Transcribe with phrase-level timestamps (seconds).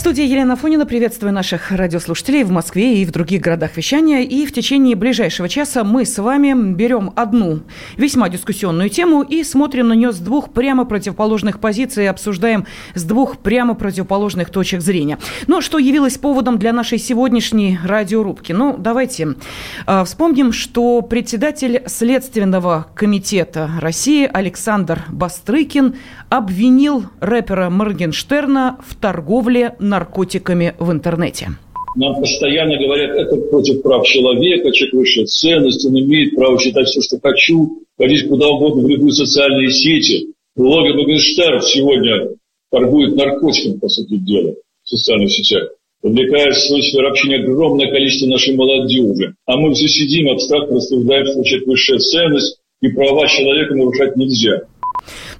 [0.00, 0.86] студии Елена Фонина.
[0.86, 4.22] Приветствую наших радиослушателей в Москве и в других городах вещания.
[4.22, 7.60] И в течение ближайшего часа мы с вами берем одну
[7.98, 13.40] весьма дискуссионную тему и смотрим на нее с двух прямо противоположных позиций, обсуждаем с двух
[13.40, 15.18] прямо противоположных точек зрения.
[15.48, 18.52] Но что явилось поводом для нашей сегодняшней радиорубки?
[18.52, 19.34] Ну, давайте
[19.86, 25.96] э, вспомним, что председатель Следственного комитета России Александр Бастрыкин
[26.30, 31.48] обвинил рэпера Моргенштерна в торговле наркотиками в интернете.
[31.96, 37.00] Нам постоянно говорят, это против прав человека, человек высшая ценность, он имеет право читать все,
[37.02, 40.28] что хочу, ходить куда угодно в любые социальные сети.
[40.54, 42.28] Блогер Моргенштерн сегодня
[42.70, 45.70] торгует наркотиками, по сути дела, в социальных сетях.
[46.00, 49.34] Привлекает в свою сферу общения огромное количество нашей молодежи.
[49.46, 54.62] А мы все сидим, абстрактно рассуждаем, что человек высшая ценность, и права человека нарушать нельзя.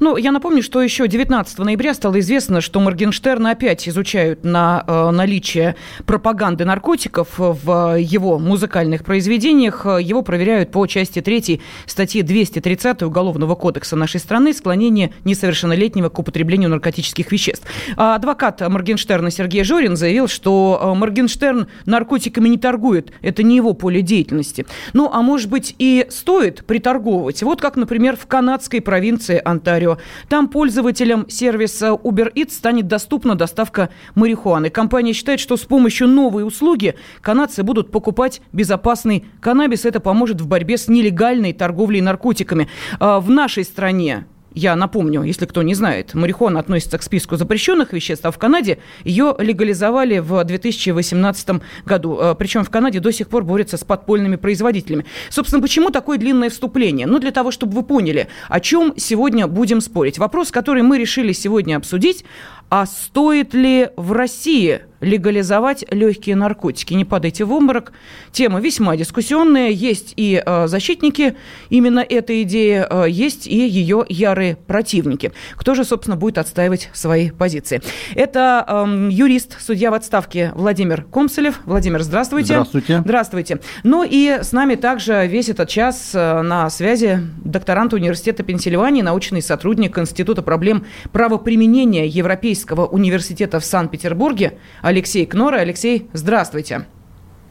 [0.01, 5.11] Ну, я напомню, что еще 19 ноября стало известно, что Моргенштерна опять изучают на э,
[5.11, 5.77] наличие
[6.07, 9.85] пропаганды наркотиков в его музыкальных произведениях.
[9.85, 16.71] Его проверяют по части 3 статьи 230 Уголовного кодекса нашей страны «Склонение несовершеннолетнего к употреблению
[16.71, 17.67] наркотических веществ».
[17.99, 23.13] А адвокат Моргенштерна Сергей Жорин заявил, что э, Моргенштерн наркотиками не торгует.
[23.21, 24.65] Это не его поле деятельности.
[24.95, 27.43] Ну, а может быть и стоит приторговывать.
[27.43, 29.99] Вот как, например, в канадской провинции Онтарио Онтарио.
[30.29, 34.71] Там пользователям сервиса Uber Eats станет доступна доставка марихуаны.
[34.71, 39.85] Компания считает, что с помощью новой услуги канадцы будут покупать безопасный каннабис.
[39.85, 42.69] Это поможет в борьбе с нелегальной торговлей наркотиками.
[42.99, 47.93] А в нашей стране я напомню, если кто не знает, марихуана относится к списку запрещенных
[47.93, 52.19] веществ, а в Канаде ее легализовали в 2018 году.
[52.21, 55.07] Э, Причем в Канаде до сих пор борются с подпольными производителями.
[55.29, 57.07] Собственно, почему такое длинное вступление?
[57.07, 60.19] Ну, для того, чтобы вы поняли, о чем сегодня будем спорить.
[60.19, 62.25] Вопрос, который мы решили сегодня обсудить,
[62.69, 66.95] а стоит ли в России легализовать легкие наркотики.
[66.95, 67.93] Не падайте в обморок.
[68.33, 69.71] Тема весьма дискуссионная.
[69.71, 71.37] Есть и э, защитники
[71.69, 75.33] именно этой идеи, э, есть и ее ярые противники.
[75.57, 77.83] Кто же, собственно, будет отстаивать свои позиции?
[78.15, 81.61] Это э, юрист, судья в отставке Владимир Комсолев.
[81.65, 82.55] Владимир, здравствуйте.
[82.55, 83.01] Здравствуйте.
[83.01, 83.61] Здравствуйте.
[83.85, 89.43] Ну и с нами также весь этот час э, на связи докторант Университета Пенсильвании, научный
[89.43, 94.59] сотрудник Института проблем правоприменения Европейского университета в Санкт-Петербурге
[94.91, 95.59] Алексей Кнора.
[95.59, 96.85] Алексей, здравствуйте.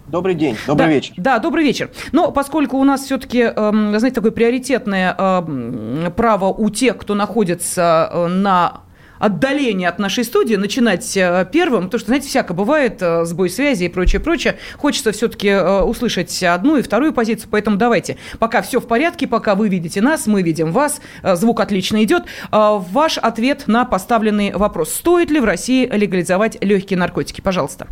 [0.08, 1.14] Добрый день, добрый да, вечер.
[1.16, 1.90] Да, добрый вечер.
[2.12, 8.10] Но поскольку у нас все-таки, эм, знаете, такое приоритетное э, право у тех, кто находится
[8.12, 8.82] э, на
[9.20, 13.84] отдаление от нашей студии, начинать э, первым, потому что, знаете, всяко бывает, э, сбой связи
[13.84, 14.58] и прочее, прочее.
[14.78, 19.56] Хочется все-таки э, услышать одну и вторую позицию, поэтому давайте, пока все в порядке, пока
[19.56, 22.24] вы видите нас, мы видим вас, звук отлично идет.
[22.52, 24.94] Ваш ответ на поставленный вопрос.
[24.94, 27.42] Стоит ли в России легализовать легкие наркотики?
[27.42, 27.88] Пожалуйста.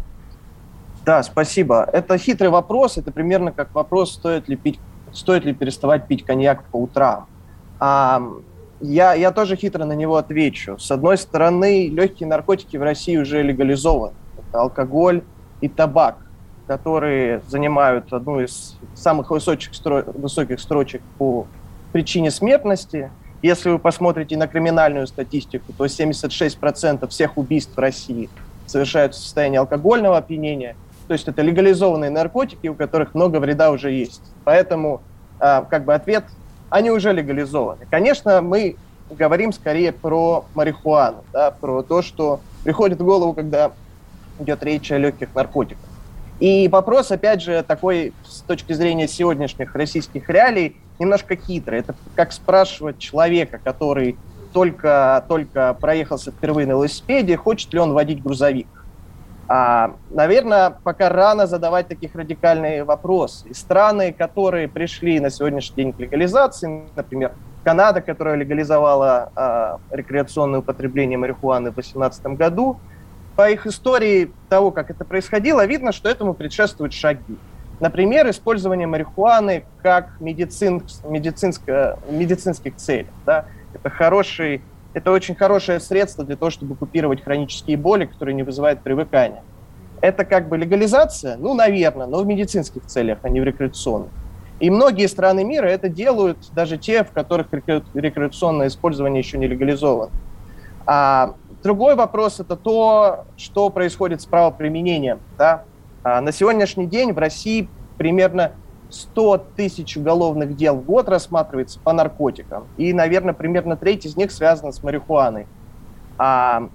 [1.06, 1.88] Да, спасибо.
[1.92, 2.98] Это хитрый вопрос.
[2.98, 4.80] Это примерно как вопрос, стоит ли пить,
[5.14, 7.28] стоит ли переставать пить коньяк по утрам.
[8.80, 10.78] Я, я тоже хитро на него отвечу.
[10.78, 14.14] С одной стороны, легкие наркотики в России уже легализованы.
[14.38, 15.24] Это алкоголь
[15.62, 16.18] и табак,
[16.68, 20.04] которые занимают одну из самых высоких, стро...
[20.06, 21.48] высоких строчек по
[21.92, 23.12] причине смертности.
[23.42, 28.30] Если вы посмотрите на криминальную статистику, то 76% всех убийств в России
[28.66, 30.76] совершаются в состоянии алкогольного опьянения.
[31.08, 34.22] То есть это легализованные наркотики, у которых много вреда уже есть.
[34.44, 35.02] Поэтому
[35.40, 36.26] а, как бы ответ
[36.70, 37.86] они уже легализованы.
[37.90, 38.76] Конечно, мы
[39.10, 43.72] говорим скорее про марихуану, да, про то, что приходит в голову, когда
[44.40, 45.84] идет речь о легких наркотиках.
[46.40, 51.80] И вопрос, опять же, такой с точки зрения сегодняшних российских реалий, немножко хитрый.
[51.80, 54.18] Это как спрашивать человека, который
[54.54, 58.68] только, только проехался впервые на велосипеде, хочет ли он водить грузовик.
[59.50, 63.54] А, наверное, пока рано задавать таких радикальные вопросы.
[63.54, 67.32] Страны, которые пришли на сегодняшний день к легализации, например,
[67.64, 72.80] Канада, которая легализовала а, рекреационное употребление марихуаны в 2018 году,
[73.36, 77.38] по их истории того, как это происходило, видно, что этому предшествуют шаги.
[77.80, 83.08] Например, использование марихуаны как медицин, медицинско, медицинских целей.
[83.26, 83.46] Да?
[83.74, 84.62] Это хороший
[84.98, 89.44] это очень хорошее средство для того, чтобы купировать хронические боли, которые не вызывают привыкания.
[90.02, 91.38] Это как бы легализация?
[91.38, 94.10] Ну, наверное, но в медицинских целях, а не в рекреационных.
[94.60, 100.12] И многие страны мира это делают, даже те, в которых рекреационное использование еще не легализовано.
[100.88, 105.20] А другой вопрос– это то, что происходит с правоприменением.
[105.38, 105.64] Да?
[106.02, 108.54] А на сегодняшний день в России примерно
[108.89, 112.66] 100 тысяч уголовных дел в год рассматривается по наркотикам.
[112.78, 115.48] И, наверное, примерно треть из них связана с марихуаной.
[116.18, 116.69] А,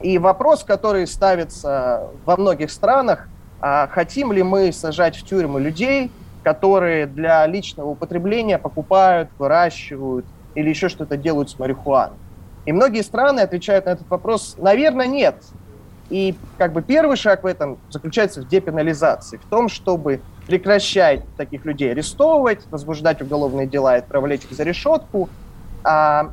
[0.00, 3.28] и вопрос, который ставится во многих странах,
[3.60, 6.10] а хотим ли мы сажать в тюрьмы людей,
[6.42, 10.24] которые для личного употребления покупают, выращивают
[10.54, 12.16] или еще что-то делают с марихуаной.
[12.64, 15.36] И многие страны отвечают на этот вопрос, наверное, нет.
[16.08, 20.20] И как бы первый шаг в этом заключается в депенализации, в том, чтобы
[20.50, 25.28] прекращать таких людей арестовывать, возбуждать уголовные дела и отправлять их за решетку,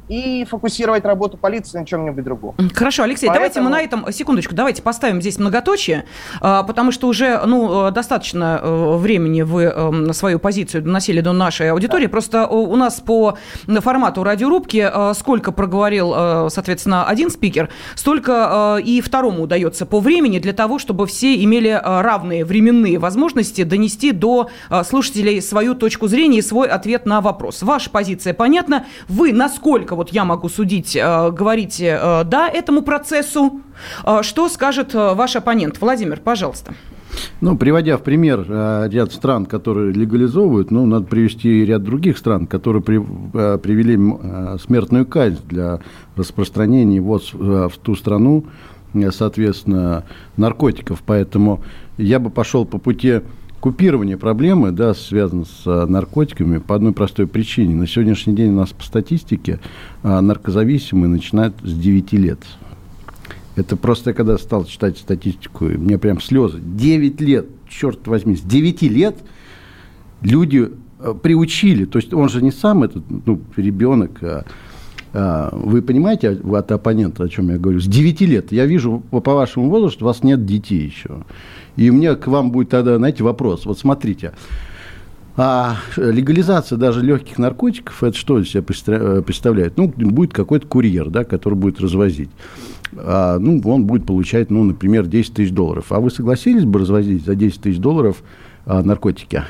[0.10, 2.56] и фокусировать работу полиции на чем-нибудь другом.
[2.74, 3.36] Хорошо, Алексей, Поэтому...
[3.36, 6.06] давайте мы на этом, секундочку, давайте поставим здесь многоточие,
[6.42, 11.72] а, потому что уже ну, достаточно э, времени вы эм, свою позицию доносили до нашей
[11.72, 12.06] аудитории.
[12.06, 12.12] Да.
[12.12, 19.02] Просто у нас по формату радиорубки э, сколько проговорил, э, соответственно, один спикер, столько и
[19.02, 24.50] второму удается по времени для того, чтобы все имели равные временные возможности донести до
[24.86, 27.62] слушателей свою точку зрения и свой ответ на вопрос.
[27.62, 28.86] Ваша позиция понятна.
[29.08, 33.62] Вы насколько, вот я могу судить, э, говорите э, «да» этому процессу.
[34.06, 35.80] Э, что скажет ваш оппонент?
[35.80, 36.74] Владимир, пожалуйста.
[37.42, 38.45] Ну, приводя в пример
[38.92, 43.00] ряд стран, которые легализовывают, ну, надо привести ряд других стран, которые при,
[43.57, 43.98] привели
[44.60, 45.80] смертную казнь для
[46.16, 48.45] распространения вот в ту страну,
[49.12, 50.04] соответственно,
[50.36, 51.01] наркотиков.
[51.04, 51.63] Поэтому
[51.98, 53.22] я бы пошел по пути
[53.59, 57.75] купирование проблемы, да, связано с а, наркотиками по одной простой причине.
[57.75, 59.59] На сегодняшний день у нас по статистике
[60.04, 62.39] а, наркозависимые начинают с 9 лет.
[63.56, 66.59] Это просто я когда стал читать статистику, мне прям слезы.
[66.59, 69.18] 9 лет, черт возьми, с 9 лет
[70.21, 74.45] люди а, приучили, то есть он же не сам этот ну, ребенок, а,
[75.13, 77.80] вы понимаете от оппонента, о чем я говорю?
[77.80, 78.51] С 9 лет.
[78.51, 81.24] Я вижу по вашему возрасту, у вас нет детей еще.
[81.75, 83.65] И у меня к вам будет тогда, знаете, вопрос.
[83.65, 84.33] Вот смотрите.
[85.39, 89.77] А легализация даже легких наркотиков, это что из себя э, представляет?
[89.77, 92.31] Ну, будет какой-то курьер, да, который будет развозить.
[92.95, 95.92] А, ну, он будет получать, ну, например, 10 тысяч долларов.
[95.92, 98.24] А вы согласились бы развозить за 10 тысяч долларов
[98.65, 99.44] а, наркотики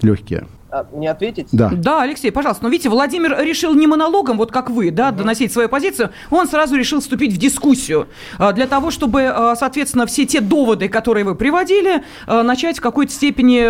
[0.00, 0.46] легкие?
[0.72, 1.48] А, мне ответить?
[1.50, 1.70] Да.
[1.72, 2.62] Да, Алексей, пожалуйста.
[2.62, 5.18] Но видите, Владимир решил не монологом, вот как вы, да, угу.
[5.18, 8.06] доносить свою позицию, он сразу решил вступить в дискуссию
[8.38, 13.12] а, для того, чтобы, а, соответственно, все те доводы, которые вы приводили, начать в какой-то
[13.12, 13.60] степени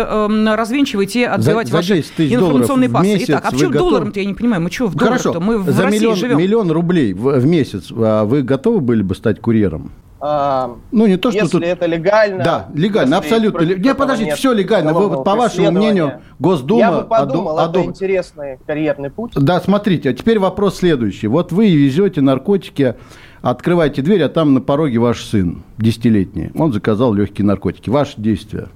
[0.55, 3.17] развенчивать и отбивать за, ваши за информационные базы.
[3.19, 3.89] Итак, а почему готов...
[3.89, 5.39] долларом-то, я не понимаю, мы что в долларах-то?
[5.39, 6.37] Мы в за России миллион, живем.
[6.37, 9.91] миллион рублей в, в месяц вы готовы были бы стать курьером?
[10.21, 11.63] Ну, не то, что если тут...
[11.63, 12.43] это легально.
[12.43, 13.63] Да, легально, абсолютно.
[13.63, 14.93] Не, подождите, все легально.
[14.93, 16.79] Вы, по вашему мнению, Госдума...
[16.79, 17.83] Я бы подумал, одоб...
[17.83, 19.33] это интересный карьерный путь.
[19.35, 21.27] Да, смотрите, а теперь вопрос следующий.
[21.27, 22.95] Вот вы везете наркотики,
[23.41, 26.51] открываете дверь, а там на пороге ваш сын, десятилетний.
[26.55, 27.89] Он заказал легкие наркотики.
[27.89, 28.67] Ваши действия?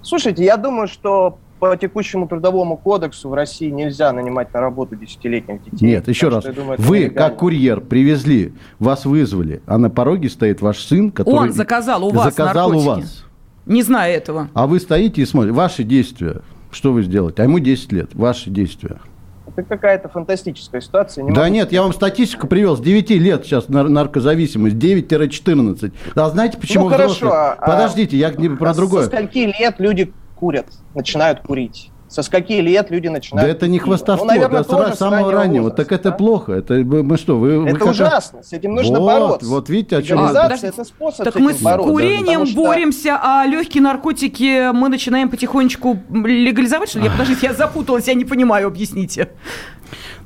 [0.00, 5.62] Слушайте, я думаю, что по текущему трудовому кодексу в России нельзя нанимать на работу десятилетних
[5.62, 5.86] детей.
[5.86, 6.44] Нет, еще раз.
[6.44, 11.34] Думаю, Вы, как курьер, привезли, вас вызвали, а на пороге стоит ваш сын, который...
[11.34, 12.88] Он заказал у вас Заказал наркотики.
[12.88, 13.24] у вас.
[13.66, 14.48] Не зная этого.
[14.54, 15.54] А вы стоите и смотрите.
[15.54, 16.40] Ваши действия.
[16.72, 17.42] Что вы сделаете?
[17.42, 18.14] А ему 10 лет.
[18.14, 18.98] Ваши действия.
[19.46, 21.24] Это какая-то фантастическая ситуация.
[21.24, 21.72] Не да нет, сказать.
[21.72, 22.76] я вам статистику привел.
[22.76, 24.76] С 9 лет сейчас наркозависимость.
[24.76, 25.92] 9-14.
[26.14, 27.56] А знаете, почему ну, хорошо, взрослые...
[27.58, 29.02] А Подождите, я не про а другое.
[29.04, 31.90] Со скольки лет люди курят, начинают курить.
[32.08, 33.48] Со скольки лет люди начинают...
[33.48, 35.64] Да это не хвастовство, ну, наверное, да, с самого раннего.
[35.64, 36.16] Возраста, так это да?
[36.16, 36.52] плохо.
[36.54, 38.42] Это мы что, вы, это вы ужасно.
[38.42, 39.48] С этим нужно вот, бороться.
[39.48, 40.18] Вот видите, о чем...
[40.18, 42.56] А, это способ так мы с бороться, курением что...
[42.56, 47.04] боремся, а легкие наркотики мы начинаем потихонечку легализовать, что ли?
[47.04, 49.28] Я, подождите, я запуталась, я не понимаю, объясните.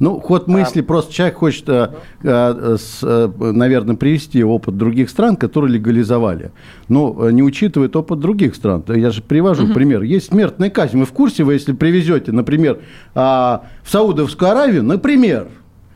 [0.00, 5.10] Ну, ход мысли, а, просто человек хочет, а, а, с, а, наверное, привести опыт других
[5.10, 6.52] стран, которые легализовали.
[6.88, 8.84] Но не учитывает опыт других стран.
[8.88, 9.74] Я же привожу угу.
[9.74, 10.02] пример.
[10.02, 10.98] Есть смертная казнь.
[10.98, 12.80] Вы в курсе, вы если привезете, например,
[13.14, 15.48] а, в Саудовскую Аравию, например,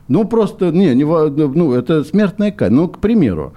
[0.08, 3.52] ну, просто, не, не, ну, это смертная казнь, ну, к примеру.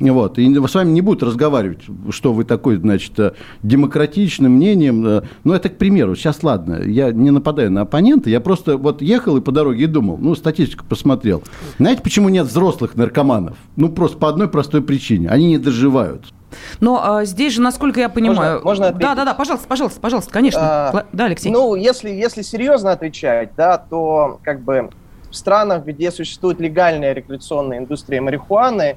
[0.00, 0.38] Вот.
[0.38, 1.80] И с вами не будут разговаривать,
[2.10, 3.32] что вы такой, значит, э,
[3.62, 5.06] демократичным мнением.
[5.06, 6.16] Э, ну, это к примеру.
[6.16, 9.86] Сейчас, ладно, я не нападаю на оппонента, я просто вот ехал и по дороге и
[9.86, 11.42] думал, ну, статистику посмотрел.
[11.78, 13.56] Знаете, почему нет взрослых наркоманов?
[13.76, 15.28] Ну, просто по одной простой причине.
[15.28, 16.32] Они не доживают.
[16.80, 18.62] Но а, здесь же, насколько я понимаю...
[18.62, 20.60] Можно, можно Да, да, да, пожалуйста, пожалуйста, пожалуйста, конечно.
[20.62, 21.50] А, да, Алексей.
[21.50, 24.90] Ну, если, если серьезно отвечать, да, то как бы
[25.30, 28.96] в странах, где существует легальная рекреационная индустрия марихуаны,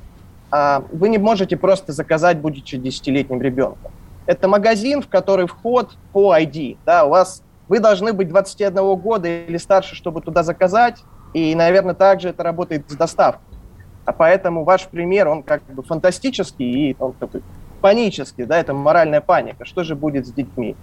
[0.91, 3.91] вы не можете просто заказать, будучи десятилетним ребенком.
[4.25, 6.77] Это магазин, в который вход по ID.
[6.85, 11.95] Да, у вас вы должны быть 21 года или старше, чтобы туда заказать, и, наверное,
[11.95, 13.57] также это работает с доставкой.
[14.05, 17.41] А поэтому ваш пример, он как бы фантастический и он такой
[17.81, 19.65] панический, да, это моральная паника.
[19.65, 20.75] Что же будет с детьми?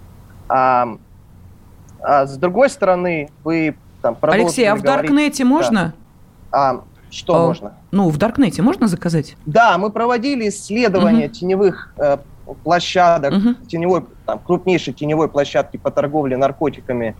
[0.49, 0.97] А,
[2.01, 5.93] а с другой стороны, вы там Алексей, а в Даркнете можно?
[6.51, 6.57] Да.
[6.57, 7.73] А, что а, можно?
[7.91, 9.35] Ну, в Даркнете можно заказать?
[9.45, 11.33] Да, мы проводили исследования угу.
[11.33, 12.17] теневых э,
[12.63, 13.53] площадок, угу.
[13.67, 17.15] теневой, там, крупнейшей теневой площадки по торговле наркотиками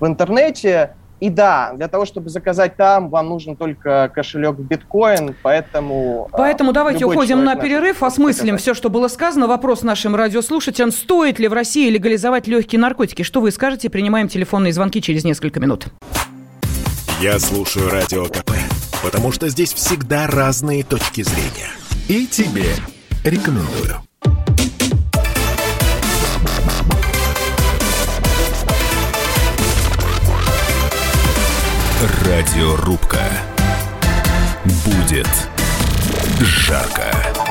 [0.00, 0.94] в интернете.
[1.18, 6.28] И да, для того, чтобы заказать там, вам нужен только кошелек в биткоин, поэтому...
[6.30, 9.46] А, поэтому давайте уходим на перерыв, осмыслим все, что было сказано.
[9.46, 13.22] Вопрос нашим радиослушателям, стоит ли в России легализовать легкие наркотики?
[13.22, 13.88] Что вы скажете?
[13.88, 15.86] Принимаем телефонные звонки через несколько минут.
[17.22, 18.50] Я слушаю Радио КП,
[19.06, 21.70] потому что здесь всегда разные точки зрения.
[22.08, 22.74] И тебе
[23.22, 24.02] рекомендую.
[32.24, 33.22] Радиорубка.
[34.64, 35.28] Будет
[36.40, 37.45] жарко.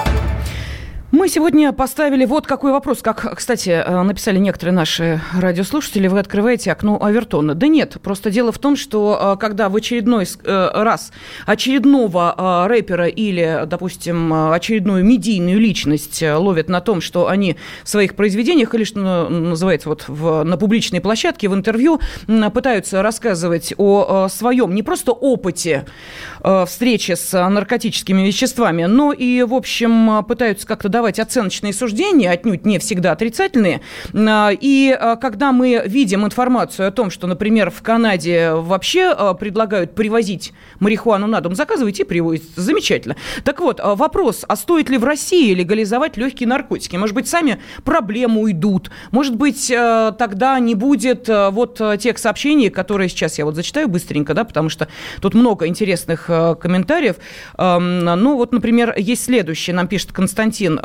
[1.25, 3.01] Мы сегодня поставили вот какой вопрос.
[3.01, 7.55] Как, кстати, э, написали некоторые наши радиослушатели, вы открываете окно Авертона.
[7.55, 11.11] Да нет, просто дело в том, что э, когда в очередной э, раз
[11.47, 18.75] очередного рэпера или, допустим, очередную медийную личность ловят на том, что они в своих произведениях
[18.75, 21.99] или, что называется, вот в, на публичной площадке, в интервью
[22.53, 25.85] пытаются рассказывать о своем не просто опыте
[26.67, 32.65] встречи с наркотическими веществами, но и, в общем, пытаются как-то давать давать оценочные суждения, отнюдь
[32.65, 33.81] не всегда отрицательные.
[34.13, 39.33] А, и а, когда мы видим информацию о том, что, например, в Канаде вообще а,
[39.33, 42.45] предлагают привозить марихуану на дом, заказывайте и привозите.
[42.55, 43.15] Замечательно.
[43.43, 46.95] Так вот, вопрос, а стоит ли в России легализовать легкие наркотики?
[46.97, 48.91] Может быть, сами проблемы уйдут?
[49.11, 54.43] Может быть, тогда не будет вот тех сообщений, которые сейчас я вот зачитаю быстренько, да,
[54.43, 54.87] потому что
[55.21, 57.15] тут много интересных комментариев.
[57.57, 60.79] Ну, вот, например, есть следующее, нам пишет Константин.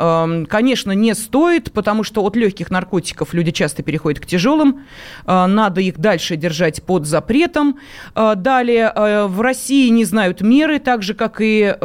[0.47, 4.81] Конечно, не стоит, потому что от легких наркотиков люди часто переходят к тяжелым.
[5.25, 7.79] А, надо их дальше держать под запретом.
[8.15, 11.75] А, далее, а, в России не знают меры, так же, как и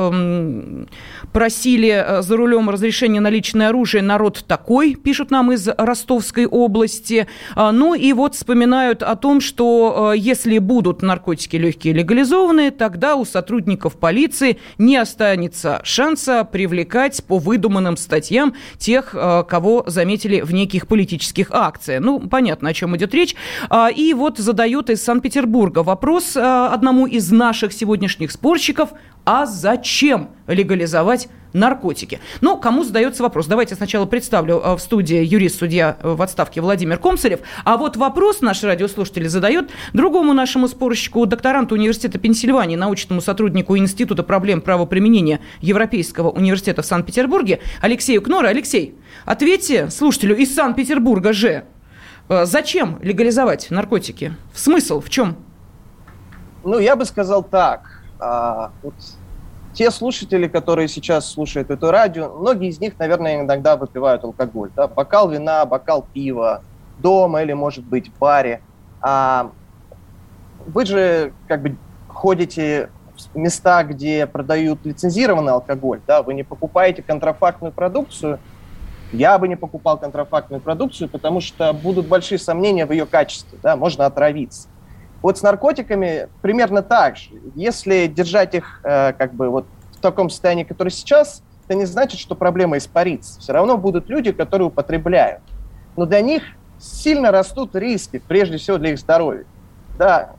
[1.33, 4.03] просили за рулем разрешения на личное оружие.
[4.03, 7.27] Народ такой, пишут нам из Ростовской области.
[7.57, 13.97] Ну и вот вспоминают о том, что если будут наркотики легкие легализованы, тогда у сотрудников
[13.97, 20.87] полиции не останется шанса привлекать по выдуманным статьям статьям тех, э, кого заметили в неких
[20.89, 22.03] политических акциях.
[22.03, 23.37] Ну, понятно, о чем идет речь.
[23.71, 28.91] А, и вот задает из Санкт-Петербурга вопрос э, одному из наших сегодняшних спорщиков.
[29.25, 32.21] А зачем легализовать наркотики.
[32.41, 33.47] Но кому задается вопрос?
[33.47, 37.41] Давайте сначала представлю э, в студии юрист-судья в отставке Владимир Комсарев.
[37.65, 44.23] А вот вопрос наш радиослушатель задает другому нашему спорщику, докторанту Университета Пенсильвании, научному сотруднику Института
[44.23, 48.49] проблем правоприменения Европейского университета в Санкт-Петербурге Алексею Кнора.
[48.49, 51.65] Алексей, ответьте слушателю из Санкт-Петербурга же,
[52.29, 54.37] э, зачем легализовать наркотики?
[54.55, 55.37] Смысл в чем?
[56.65, 58.03] Ну, я бы сказал так.
[58.19, 58.95] А, вот
[59.77, 64.71] те слушатели, которые сейчас слушают это радио, многие из них, наверное, иногда выпивают алкоголь.
[64.75, 64.89] Да?
[64.89, 66.63] Бокал вина, бокал пива,
[66.99, 68.63] дома или, может быть, в баре.
[69.03, 69.51] А
[70.67, 71.77] вы же как бы
[72.09, 72.89] ходите
[73.35, 78.39] в места, где продают лицензированный алкоголь, да, вы не покупаете контрафактную продукцию.
[79.13, 83.77] Я бы не покупал контрафактную продукцию, потому что будут большие сомнения в ее качестве, да,
[83.77, 84.69] можно отравиться.
[85.27, 87.31] Вот с наркотиками примерно так же.
[87.57, 92.21] Если держать их э, как бы вот в таком состоянии, которое сейчас, это не значит,
[92.21, 93.41] что проблема испарится.
[93.41, 95.43] Все равно будут люди, которые употребляют.
[95.97, 96.45] Но для них
[96.79, 99.47] сильно растут риски, прежде всего для их здоровья.
[99.99, 100.31] Да,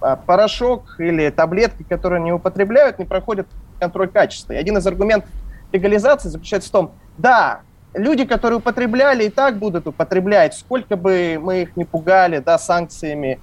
[0.00, 3.48] а порошок или таблетки, которые не употребляют, не проходят
[3.80, 4.52] контроль качества.
[4.52, 5.30] И один из аргументов
[5.72, 11.62] легализации заключается в том, да, люди, которые употребляли, и так будут употреблять, сколько бы мы
[11.62, 13.40] их не пугали да, санкциями,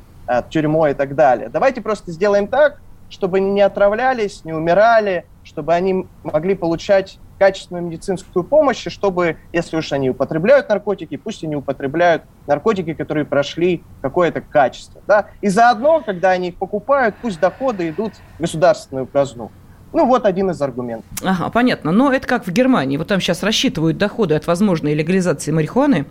[0.49, 1.49] тюрьмой и так далее.
[1.49, 7.85] Давайте просто сделаем так, чтобы они не отравлялись, не умирали, чтобы они могли получать качественную
[7.85, 13.83] медицинскую помощь, и чтобы, если уж они употребляют наркотики, пусть они употребляют наркотики, которые прошли
[14.01, 15.01] какое-то качество.
[15.07, 15.27] Да?
[15.41, 19.51] И заодно, когда они их покупают, пусть доходы идут в государственную казну.
[19.93, 21.05] Ну, вот один из аргументов.
[21.23, 21.91] Ага, понятно.
[21.91, 22.97] Но это как в Германии.
[22.97, 26.05] Вот там сейчас рассчитывают доходы от возможной легализации марихуаны.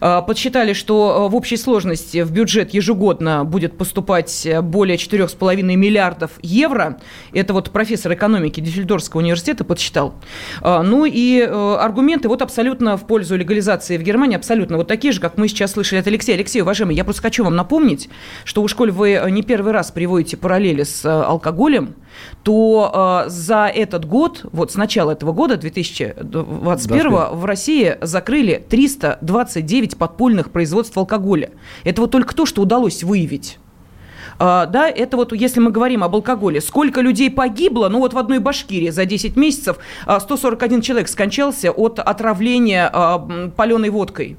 [0.00, 6.32] А, подсчитали, что а, в общей сложности в бюджет ежегодно будет поступать более 4,5 миллиардов
[6.42, 6.98] евро.
[7.32, 10.14] Это вот профессор экономики Дюссельдорфского университета подсчитал.
[10.60, 15.20] А, ну и аргументы вот абсолютно в пользу легализации в Германии, абсолютно вот такие же,
[15.20, 16.34] как мы сейчас слышали от Алексея.
[16.34, 18.08] Алексей, уважаемый, я просто хочу вам напомнить,
[18.44, 21.94] что у школь вы не первый раз приводите параллели с алкоголем,
[22.42, 29.96] то э, за этот год, вот с начала этого года, 2021, в России закрыли 329
[29.96, 31.50] подпольных производств алкоголя.
[31.84, 33.58] Это вот только то, что удалось выявить.
[34.42, 36.62] А, да, это вот если мы говорим об алкоголе.
[36.62, 37.88] Сколько людей погибло?
[37.88, 39.76] Ну вот в одной Башкирии за 10 месяцев
[40.18, 43.18] 141 а, человек скончался от отравления а,
[43.54, 44.38] паленой водкой.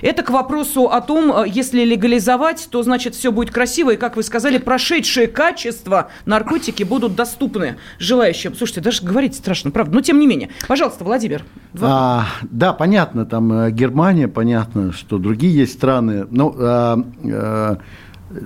[0.00, 4.22] Это к вопросу о том, если легализовать, то значит все будет красиво, и, как вы
[4.22, 8.54] сказали, прошедшие качества наркотики будут доступны желающим.
[8.54, 9.94] Слушайте, даже говорить страшно, правда.
[9.94, 10.48] Но тем не менее.
[10.66, 11.44] Пожалуйста, Владимир.
[11.78, 16.26] А, да, понятно, там э, Германия, понятно, что другие есть страны.
[16.30, 17.78] Но а, а,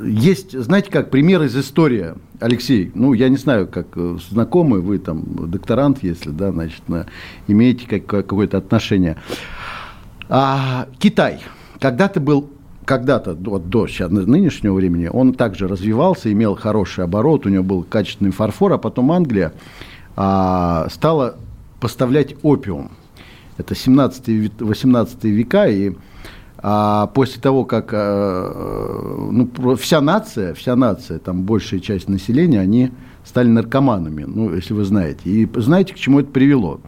[0.04, 4.98] есть, знаете, как пример из истории, Алексей, ну, я не знаю, как э, знакомый, вы
[4.98, 7.06] там докторант, если, да, значит, на,
[7.46, 9.16] имеете как, какое-то отношение.
[10.28, 11.40] А, Китай.
[11.80, 12.50] Когда-то был
[12.84, 17.82] когда-то, вот до сейчас, нынешнего времени, он также развивался, имел хороший оборот, у него был
[17.82, 19.52] качественный фарфор, а потом Англия
[20.14, 21.36] а, стала
[21.80, 22.92] поставлять опиум.
[23.58, 25.94] Это 17-18 века, и
[26.58, 32.92] а после того, как э, ну, вся нация, вся нация, там большая часть населения, они
[33.24, 35.20] стали наркоманами, ну, если вы знаете.
[35.24, 36.80] И знаете, к чему это привело?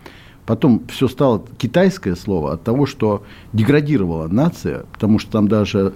[0.47, 5.93] Потом все стало китайское слово от того, что деградировала нация, потому что там даже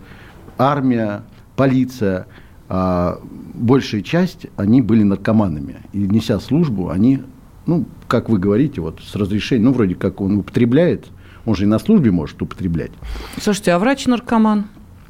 [0.59, 1.23] армия,
[1.57, 2.27] полиция,
[2.69, 3.19] а
[3.55, 5.77] большая часть, они были наркоманами.
[5.95, 7.23] И неся службу, они,
[7.65, 11.07] ну, как вы говорите, вот с разрешением, ну, вроде как он употребляет–
[11.45, 12.93] он же и на службе может употреблять.
[13.41, 14.67] Слушайте, а врач-наркоман?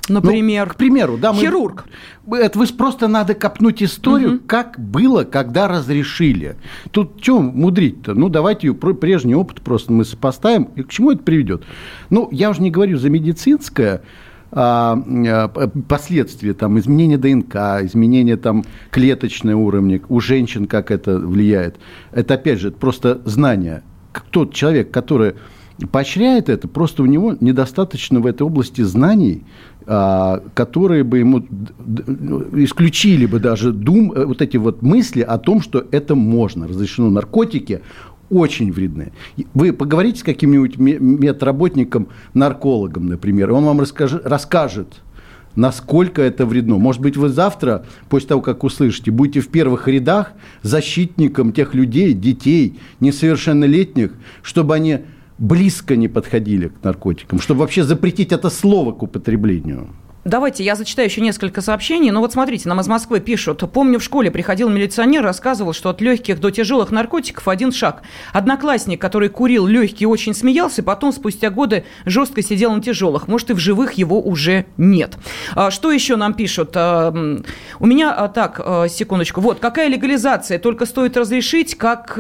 [0.09, 1.85] Например, ну, к примеру, да, мы, хирург.
[2.29, 4.43] Это вы просто надо копнуть историю, угу.
[4.47, 6.57] как было, когда разрешили.
[6.91, 8.15] Тут что мудрить-то?
[8.15, 10.65] Ну, давайте ее прежний опыт просто мы сопоставим.
[10.75, 11.63] И к чему это приведет?
[12.11, 14.03] Ну, я уже не говорю за медицинское
[14.51, 15.49] а, а,
[15.89, 17.55] последствия, там, изменение ДНК,
[17.87, 21.77] изменение там, клеточного уровня, у женщин как это влияет.
[22.11, 23.85] Это, опять же, просто знание.
[24.31, 25.35] Тот человек, который
[25.87, 29.45] поощряет это, просто у него недостаточно в этой области знаний,
[29.87, 31.41] а, которые бы ему
[32.53, 37.11] исключили бы даже дум, э, вот эти вот мысли о том, что это можно, разрешено
[37.11, 37.81] наркотики,
[38.31, 39.13] очень вредны.
[39.55, 45.03] Вы поговорите с каким-нибудь медработником, наркологом, например, и он вам расскажет, расскажет,
[45.55, 46.79] насколько это вредно.
[46.79, 52.15] Может быть, вы завтра, после того, как услышите, будете в первых рядах защитником тех людей,
[52.15, 55.01] детей, несовершеннолетних, чтобы они
[55.43, 59.89] близко не подходили к наркотикам, чтобы вообще запретить это слово к употреблению.
[60.25, 62.13] Давайте я зачитаю еще несколько сообщений.
[62.13, 63.65] Ну вот смотрите, нам из Москвы пишут.
[63.73, 68.03] Помню, в школе приходил милиционер, рассказывал, что от легких до тяжелых наркотиков один шаг.
[68.33, 73.27] Одноклассник, который курил легкие, очень смеялся, потом спустя годы жестко сидел на тяжелых.
[73.27, 75.17] Может, и в живых его уже нет.
[75.57, 76.71] А, что еще нам пишут?
[76.77, 77.11] А,
[77.81, 79.41] у меня, а, так, секундочку.
[79.41, 80.61] Вот, какая легализация?
[80.61, 82.13] Только стоит разрешить, как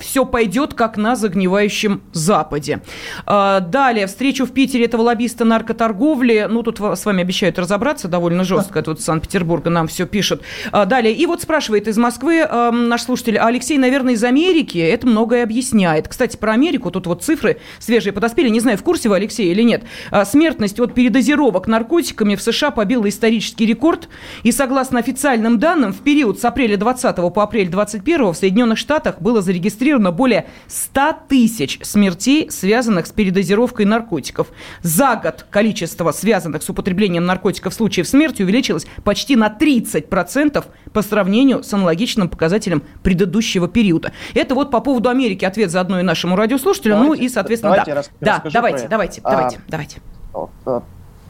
[0.00, 2.80] все пойдет, как на загнивающем Западе.
[3.26, 6.46] Далее, встречу в Питере этого лоббиста наркоторговли.
[6.48, 8.82] Ну, тут с вами обещаю обещают разобраться довольно жестко.
[8.82, 10.42] Тут из Санкт-Петербурга нам все пишут.
[10.70, 11.12] А, далее.
[11.12, 14.78] И вот спрашивает из Москвы э, наш слушатель, Алексей, наверное, из Америки.
[14.78, 16.06] Это многое объясняет.
[16.06, 16.90] Кстати, про Америку.
[16.92, 18.48] Тут вот цифры свежие подоспели.
[18.48, 19.82] Не знаю, в курсе вы, Алексей, или нет.
[20.10, 24.08] А, смертность от передозировок наркотиками в США побила исторический рекорд.
[24.44, 29.20] И согласно официальным данным, в период с апреля 20 по апрель 21 в Соединенных Штатах
[29.20, 34.48] было зарегистрировано более 100 тысяч смертей, связанных с передозировкой наркотиков.
[34.82, 37.31] За год количество связанных с употреблением наркотиков
[37.70, 44.12] случаев смерти увеличилось почти на 30% по сравнению с аналогичным показателем предыдущего периода.
[44.34, 46.94] Это вот по поводу Америки ответ за одно и нашему радиослушателю.
[46.94, 47.96] Давайте, ну и, соответственно, давайте да.
[47.96, 50.00] Рас, да, давайте, давайте, а, давайте, давайте.
[50.32, 50.84] Вот,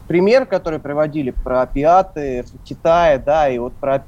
[0.07, 4.03] пример, который приводили про опиаты в Китае, да, и вот про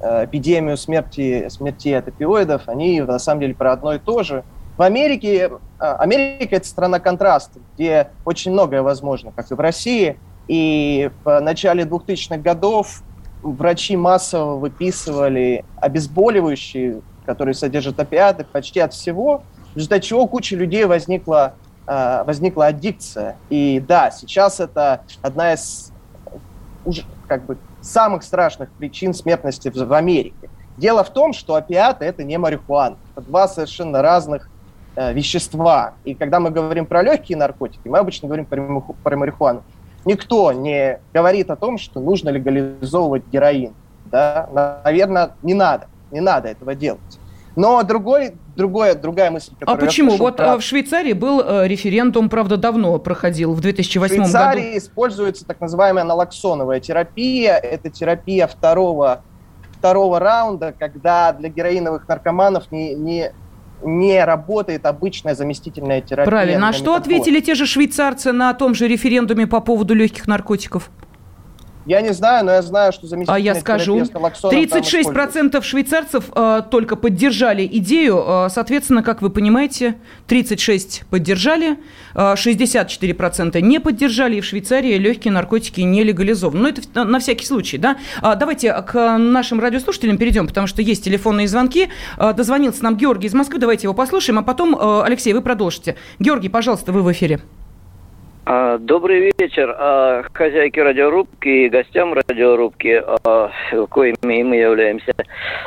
[0.00, 4.44] э, эпидемию смерти, смерти от опиоидов, они на самом деле про одно и то же.
[4.76, 10.18] В Америке, а, Америка это страна контрастов, где очень многое возможно, как и в России.
[10.48, 13.02] И в начале 2000-х годов
[13.42, 19.42] врачи массово выписывали обезболивающие, которые содержат опиаты, почти от всего,
[19.74, 21.54] в результате чего куча людей возникла,
[21.86, 23.36] а, возникла аддикция.
[23.50, 25.92] И да, сейчас это одна из
[27.26, 30.48] как бы, самых страшных причин смертности в Америке.
[30.78, 32.96] Дело в том, что опиаты– это не марихуана.
[33.14, 34.48] Это два совершенно разных
[34.96, 35.94] э, вещества.
[36.04, 39.62] И когда мы говорим про легкие наркотики, мы обычно говорим про марихуану.
[40.08, 43.74] Никто не говорит о том, что нужно легализовывать героин.
[44.06, 44.80] Да?
[44.82, 45.88] Наверное, не надо.
[46.10, 47.20] Не надо этого делать.
[47.56, 50.16] Но другой, другое, другая мысль, А почему?
[50.16, 50.56] Вот про...
[50.56, 54.22] в Швейцарии был э, референдум, правда, давно проходил, в 2008 году.
[54.22, 54.78] В Швейцарии году.
[54.78, 57.56] используется так называемая налоксоновая терапия.
[57.56, 59.22] Это терапия второго,
[59.72, 63.32] второго раунда, когда для героиновых наркоманов не, не,
[63.82, 66.30] не работает обычная заместительная терапия.
[66.30, 66.68] Правильно.
[66.68, 70.90] А что ответили те же швейцарцы на том же референдуме по поводу легких наркотиков?
[71.88, 73.34] Я не знаю, но я знаю, что заместитель.
[73.34, 78.22] А я скажу, 36% швейцарцев э, только поддержали идею.
[78.26, 79.94] Э, соответственно, как вы понимаете,
[80.26, 81.78] 36 поддержали,
[82.14, 86.60] э, 64% не поддержали, и в Швейцарии легкие наркотики не легализованы.
[86.60, 87.96] Но это на всякий случай, да?
[88.20, 91.88] А, давайте к нашим радиослушателям перейдем, потому что есть телефонные звонки.
[92.18, 95.96] Э, дозвонился нам Георгий из Москвы, давайте его послушаем, а потом, э, Алексей, вы продолжите.
[96.18, 97.40] Георгий, пожалуйста, вы в эфире.
[98.50, 103.50] А, добрый вечер а, хозяйке радиорубки и гостям радиорубки, а,
[103.90, 105.12] коими мы являемся.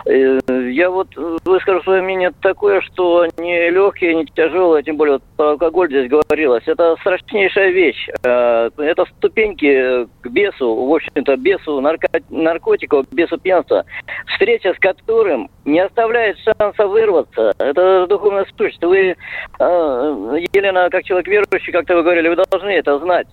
[0.07, 0.39] Э,
[0.71, 1.09] я вот
[1.45, 6.63] выскажу свое мнение такое, что не легкие, не тяжелые, тем более вот алкоголь здесь говорилось,
[6.65, 8.07] это страшнейшая вещь.
[8.23, 13.85] Это ступеньки к бесу, в общем-то, бесу нарко- наркотиков, бесу пьянства,
[14.25, 17.53] встреча с которым не оставляет шанса вырваться.
[17.59, 18.89] Это духовное существо.
[18.89, 19.15] Вы,
[19.59, 23.27] Елена, как человек верующий, как-то вы говорили, вы должны должны это знать.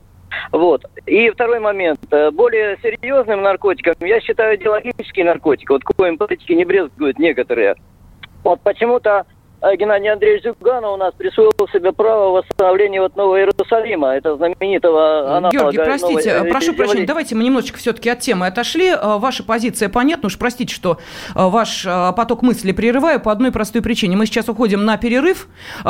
[0.52, 0.84] Вот.
[1.06, 2.00] И второй момент.
[2.10, 7.76] Э, более серьезным наркотиком я считаю идеологический наркотик, вот коим политики не брезгуют некоторые.
[8.44, 9.26] Вот почему-то
[9.60, 15.50] Геннадий Андреевич Зюганов у нас присвоил себе право восстановления вот Нового Иерусалима, это знаменитого аналога.
[15.50, 18.90] Георгий, простите, новой, прошу прощения, давайте мы немножечко все-таки от темы отошли.
[18.90, 20.98] А, ваша позиция понятна, уж простите, что
[21.34, 21.84] а, ваш
[22.16, 24.16] поток мысли прерываю по одной простой причине.
[24.16, 25.48] Мы сейчас уходим на перерыв.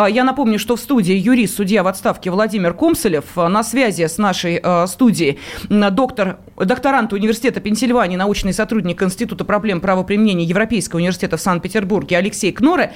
[0.09, 3.37] Я напомню, что в студии юрист, судья в отставке Владимир Комсолев.
[3.37, 11.01] На связи с нашей студией доктор, докторант университета Пенсильвании, научный сотрудник Института проблем правоприменения Европейского
[11.01, 12.93] университета в Санкт-Петербурге Алексей Кноре.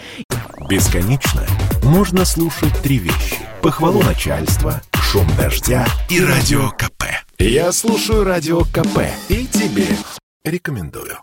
[0.68, 1.46] Бесконечно
[1.82, 3.36] можно слушать три вещи.
[3.62, 7.04] Похвалу начальства, шум дождя и радио КП.
[7.38, 9.86] Я слушаю радио КП и тебе
[10.44, 11.18] рекомендую.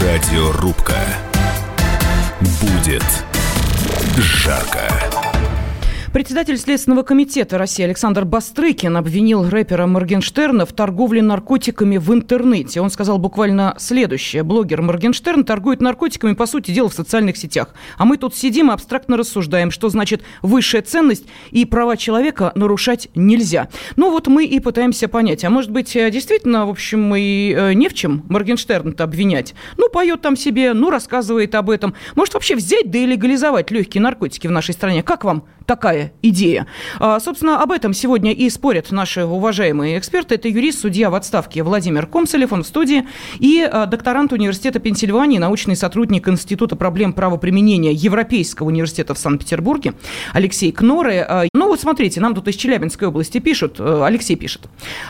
[0.00, 0.96] Радиорубка.
[2.40, 3.04] Будет
[4.16, 5.35] жарко.
[6.16, 12.80] Председатель Следственного комитета России Александр Бастрыкин обвинил рэпера Моргенштерна в торговле наркотиками в интернете.
[12.80, 14.42] Он сказал буквально следующее.
[14.42, 17.74] Блогер Моргенштерн торгует наркотиками, по сути дела, в социальных сетях.
[17.98, 23.10] А мы тут сидим и абстрактно рассуждаем, что значит высшая ценность и права человека нарушать
[23.14, 23.68] нельзя.
[23.96, 25.44] Ну вот мы и пытаемся понять.
[25.44, 29.54] А может быть, э, действительно, в общем, и э, не в чем Моргенштерна-то обвинять?
[29.76, 31.92] Ну, поет там себе, ну, рассказывает об этом.
[32.14, 35.02] Может, вообще взять да и легализовать легкие наркотики в нашей стране?
[35.02, 36.66] Как вам такая идея.
[36.98, 40.36] А, собственно, об этом сегодня и спорят наши уважаемые эксперты.
[40.36, 43.06] Это юрист, судья в отставке Владимир Комсолев, он в студии,
[43.38, 49.94] и а, докторант Университета Пенсильвании, научный сотрудник Института проблем правоприменения Европейского университета в Санкт-Петербурге
[50.32, 51.18] Алексей Кноры.
[51.18, 54.62] А, ну вот смотрите, нам тут из Челябинской области пишут, э, Алексей пишет,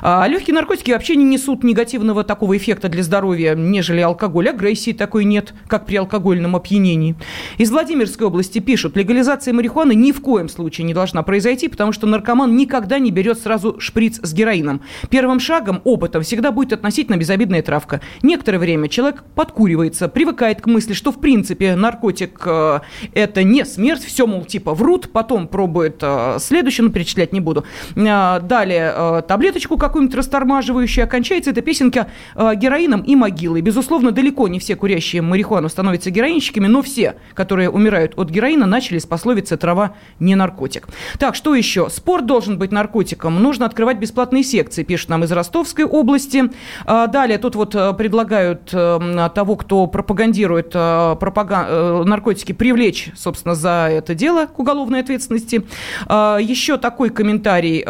[0.03, 4.49] легкие наркотики вообще не несут негативного такого эффекта для здоровья, нежели алкоголь.
[4.49, 7.17] Агрессии такой нет, как при алкогольном опьянении.
[7.59, 12.07] Из Владимирской области пишут, легализация марихуаны ни в коем случае не должна произойти, потому что
[12.07, 14.81] наркоман никогда не берет сразу шприц с героином.
[15.11, 18.01] Первым шагом, опытом всегда будет относительно безобидная травка.
[18.23, 22.81] Некоторое время человек подкуривается, привыкает к мысли, что в принципе наркотик э,
[23.13, 27.65] это не смерть, все, мол, типа врут, потом пробует э, следующее, ну, перечислять не буду.
[27.97, 32.07] Э, далее э, таблеточку какую-нибудь растормаживающую, окончается эта песенка
[32.37, 33.63] э, героином и могилой.
[33.63, 38.99] Безусловно, далеко не все курящие марихуану становятся героинщиками, но все, которые умирают от героина, начали
[38.99, 40.89] с пословицы «трава не наркотик».
[41.19, 41.89] Так, что еще?
[41.91, 43.43] Спорт должен быть наркотиком.
[43.43, 46.45] Нужно открывать бесплатные секции, пишут нам из Ростовской области.
[46.85, 52.07] А, далее тут вот э, предлагают э, того, кто пропагандирует э, пропаган...
[52.07, 55.65] наркотики, привлечь, собственно, за это дело к уголовной ответственности.
[56.07, 57.83] А, еще такой комментарий.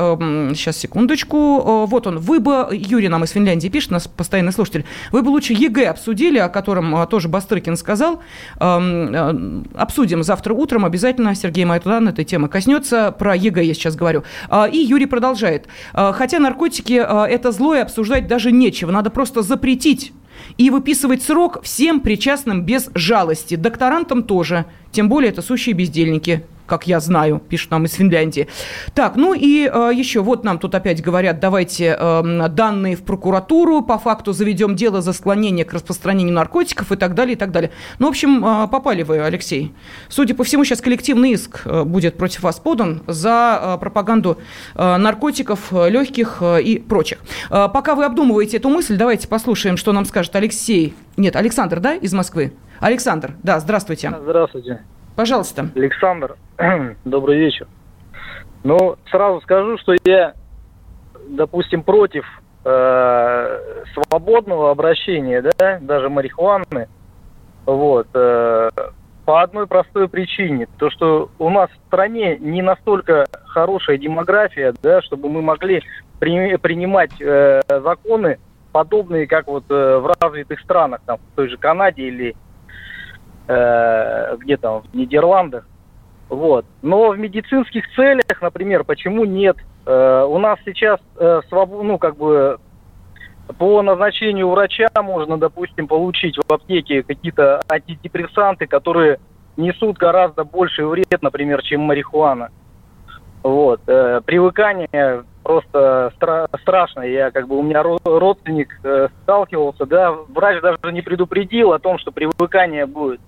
[0.54, 1.86] Сейчас, секундочку.
[1.86, 2.18] Вот он.
[2.18, 6.38] Вы бы, Юрий нам из Финляндии пишет, нас постоянный слушатель, вы бы лучше ЕГЭ обсудили,
[6.38, 8.20] о котором тоже Бастрыкин сказал.
[8.58, 11.34] Обсудим завтра утром обязательно.
[11.34, 13.12] Сергей Майтудан этой темы коснется.
[13.18, 14.22] Про ЕГЭ я сейчас говорю.
[14.50, 15.68] А, и Юрий продолжает.
[15.94, 18.90] А, хотя наркотики а,– это зло, и обсуждать даже нечего.
[18.90, 20.12] Надо просто запретить
[20.58, 23.54] и выписывать срок всем причастным без жалости.
[23.54, 24.66] Докторантам тоже.
[24.96, 26.42] Тем более это сущие бездельники.
[26.66, 28.48] как я знаю, пишут нам из Финляндии.
[28.94, 33.82] Так, ну и э, еще, вот нам тут опять говорят, давайте э, данные в прокуратуру,
[33.82, 37.70] по факту заведем дело за склонение к распространению наркотиков и так далее, и так далее.
[37.98, 39.72] Ну, в общем, э, попали вы, Алексей.
[40.08, 44.38] Судя по всему, сейчас коллективный иск э, будет против вас подан за э, пропаганду
[44.74, 47.18] э, наркотиков, э, легких э, и прочих.
[47.50, 50.94] Э, пока вы обдумываете эту мысль, давайте послушаем, что нам скажет Алексей.
[51.16, 52.52] Нет, Александр, да, из Москвы?
[52.80, 54.12] Александр, да, здравствуйте.
[54.22, 54.82] Здравствуйте.
[55.14, 55.70] Пожалуйста.
[55.74, 56.36] Александр,
[57.04, 57.66] добрый вечер.
[58.64, 60.34] Ну, сразу скажу, что я,
[61.28, 62.24] допустим, против
[62.64, 66.88] э, свободного обращения, да, даже марихуаны,
[67.64, 68.70] вот, э,
[69.24, 75.02] по одной простой причине, то что у нас в стране не настолько хорошая демография, да,
[75.02, 75.82] чтобы мы могли
[76.18, 78.38] при, принимать э, законы
[78.72, 82.36] подобные, как вот э, в развитых странах, там, в той же Канаде или
[83.48, 85.66] э, где там, в Нидерландах.
[86.28, 86.66] Вот.
[86.82, 89.56] Но в медицинских целях, например, почему нет?
[89.86, 92.58] Э, у нас сейчас э, свобод, ну, как бы
[93.58, 99.20] по назначению врача можно, допустим, получить в аптеке какие-то антидепрессанты, которые
[99.56, 102.50] несут гораздо больший вред, например, чем марихуана.
[103.42, 103.80] Вот.
[103.86, 107.02] Э, привыкание просто стра- страшно.
[107.02, 111.98] Я как бы у меня родственник э, сталкивался, да, врач даже не предупредил о том,
[111.98, 113.20] что привыкание будет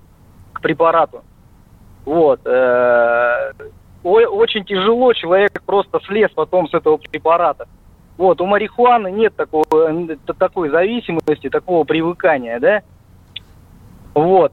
[0.61, 1.23] препарату.
[2.05, 2.41] Вот.
[2.47, 3.53] Э,
[4.03, 7.67] очень тяжело, человек просто слез потом с этого препарата.
[8.17, 9.65] Вот, у марихуаны нет такого,
[10.39, 12.83] такой зависимости, такого привыкания, да?
[14.15, 14.53] Вот.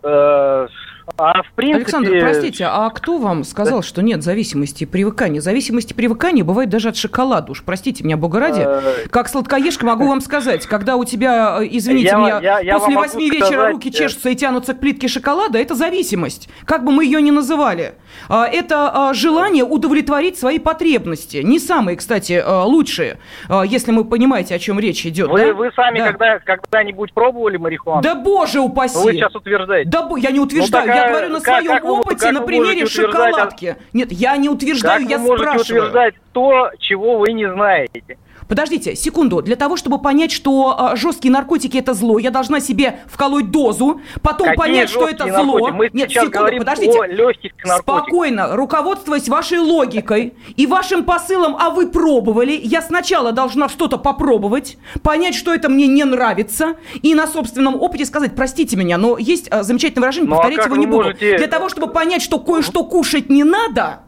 [1.07, 1.83] Э, а в принципе...
[1.83, 5.41] Александр, простите, а кто вам сказал, что нет зависимости и привыкания?
[5.41, 7.51] Зависимости и привыкания бывает даже от шоколада.
[7.51, 8.61] Уж простите меня, бога ради.
[8.65, 12.79] Э, как сладкоежка могу вам сказать, когда у тебя, э, извините я, меня, я, я
[12.79, 13.73] после восьми вечера сказать...
[13.73, 16.49] руки чешутся и тянутся к плитке шоколада, это зависимость.
[16.65, 17.95] Как бы мы ее ни называли.
[18.29, 21.37] А, это а, желание удовлетворить свои потребности.
[21.37, 23.19] Не самые, кстати, а, лучшие,
[23.65, 25.29] если мы понимаете, о чем речь идет.
[25.29, 25.53] Вы, да?
[25.53, 26.07] вы сами да.
[26.07, 28.01] когда, когда-нибудь пробовали марихуану?
[28.01, 28.97] Да боже упаси!
[28.97, 29.89] Вы сейчас утверждаете.
[29.89, 30.87] Да я не утверждаю.
[30.87, 33.77] Ну, я говорю на своем как, опыте, как на примере шоколадки.
[33.93, 35.81] Нет, я не утверждаю, как я вы можете спрашиваю.
[35.81, 38.17] утверждать то, чего вы не знаете?
[38.47, 39.41] Подождите, секунду.
[39.41, 44.01] Для того, чтобы понять, что э, жесткие наркотики это зло, я должна себе вколоть дозу,
[44.21, 45.69] потом Какие понять, что это зло.
[45.71, 46.99] Мы Нет, секунду, подождите.
[46.99, 53.69] О легких Спокойно, руководствуясь вашей логикой и вашим посылом, а вы пробовали, я сначала должна
[53.69, 58.97] что-то попробовать, понять, что это мне не нравится, и на собственном опыте сказать, простите меня,
[58.97, 61.05] но есть э, замечательное выражение, ну, повторять а его не буду.
[61.05, 61.37] Можете...
[61.37, 64.04] Для того, чтобы понять, что кое-что кушать не надо,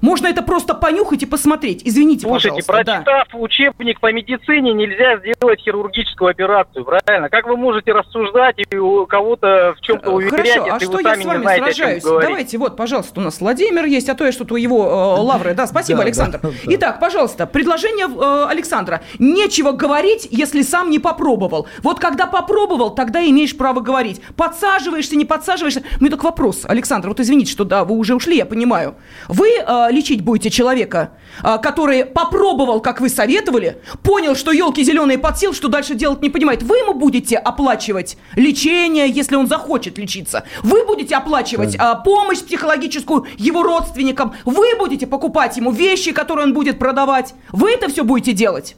[0.00, 1.82] можно это просто понюхать и посмотреть.
[1.84, 3.02] Извините, Слушайте, пожалуйста.
[3.02, 3.38] прочитав да.
[3.38, 7.28] учебник по медицине, нельзя сделать хирургическую операцию, правильно?
[7.28, 11.24] Как вы можете рассуждать и у кого-то в чем-то уверять, Хорошо, а что я с
[11.24, 12.02] вами знаете, сражаюсь?
[12.04, 15.54] Давайте, вот, пожалуйста, у нас Владимир есть, а то я что-то его э, лавры.
[15.54, 16.40] Да, спасибо, Александр.
[16.64, 19.02] Итак, пожалуйста, предложение э, Александра.
[19.18, 21.66] Нечего говорить, если сам не попробовал.
[21.82, 24.20] Вот когда попробовал, тогда имеешь право говорить.
[24.36, 25.82] Подсаживаешься, не подсаживаешься.
[26.00, 28.94] Мне только вопрос, Александр, вот извините, что да, вы уже ушли, я понимаю.
[29.28, 35.18] Вы э, лечить будете человека, а, который попробовал, как вы советовали, понял, что елки зеленые
[35.18, 36.62] подсел, что дальше делать не понимает.
[36.62, 40.44] Вы ему будете оплачивать лечение, если он захочет лечиться.
[40.62, 41.94] Вы будете оплачивать да.
[41.94, 44.34] помощь психологическую его родственникам.
[44.44, 47.34] Вы будете покупать ему вещи, которые он будет продавать.
[47.52, 48.76] Вы это все будете делать.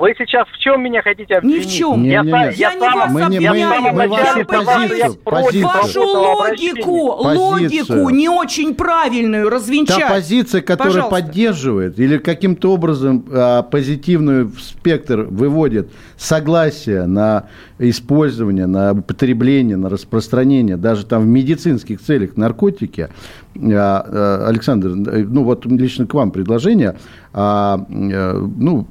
[0.00, 1.66] Вы сейчас в чем меня хотите обвинить?
[1.66, 2.02] Ни в чем.
[2.02, 2.32] Не, я, не, не.
[2.32, 3.82] я, я не вас мы, обвиняю.
[3.82, 5.62] Мы, мы вашу позицию, позицию.
[5.62, 9.98] Вашу логику, логику не очень правильную развенчать.
[9.98, 11.20] Та позиция, которая Пожалуйста.
[11.20, 17.48] поддерживает или каким-то образом а, позитивную спектр выводит согласие на
[17.80, 23.08] использование, на употребление, на распространение, даже там в медицинских целях наркотики,
[23.56, 26.96] а, а, Александр, ну вот лично к вам предложение,
[27.32, 28.86] а, ну,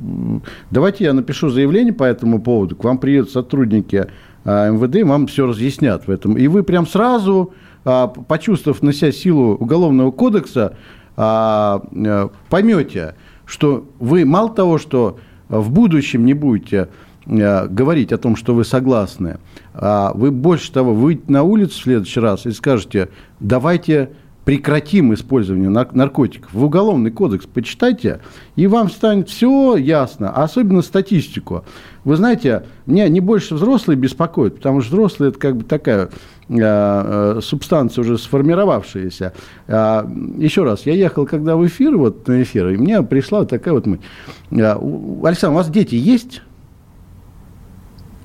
[0.72, 4.08] давайте я напишу заявление по этому поводу, к вам приедут сотрудники
[4.44, 10.12] МВД, вам все разъяснят в этом, и вы прям сразу, почувствовав на себя силу Уголовного
[10.12, 10.76] кодекса,
[11.16, 16.88] поймете, что вы мало того, что в будущем не будете Э,
[17.30, 19.38] говорить о том, что вы согласны,
[19.74, 24.10] а вы больше того, выйдете на улицу в следующий раз и скажете, давайте
[24.50, 26.52] прекратим использование наркотиков.
[26.52, 28.22] В Уголовный кодекс почитайте,
[28.56, 31.66] и вам станет все ясно, особенно статистику.
[32.04, 36.10] Вы знаете, меня не больше взрослые беспокоят, потому что взрослые– это как бы такая
[36.50, 39.34] э, э, субстанция уже сформировавшаяся.
[39.68, 40.04] Э,
[40.38, 43.86] еще раз, я ехал когда в эфир, вот на эфир, и мне пришла такая вот
[43.86, 44.02] мысль.
[44.50, 44.78] Э,
[45.24, 46.42] Александр, у вас дети есть?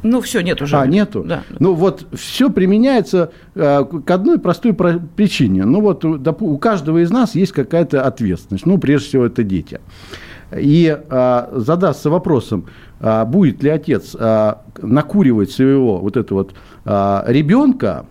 [0.04, 0.76] Ну, все, нет уже.
[0.76, 1.24] А, нету?
[1.26, 1.42] Да.
[1.58, 5.64] Ну, вот все применяется э, к одной простой причине.
[5.64, 8.66] Ну, вот у каждого из нас есть какая-то ответственность.
[8.66, 9.80] Ну, прежде всего, это дети.
[10.54, 12.66] И э, задастся вопросом,
[13.00, 18.04] э, будет ли отец э, накуривать своего вот этого вот э, ребенка,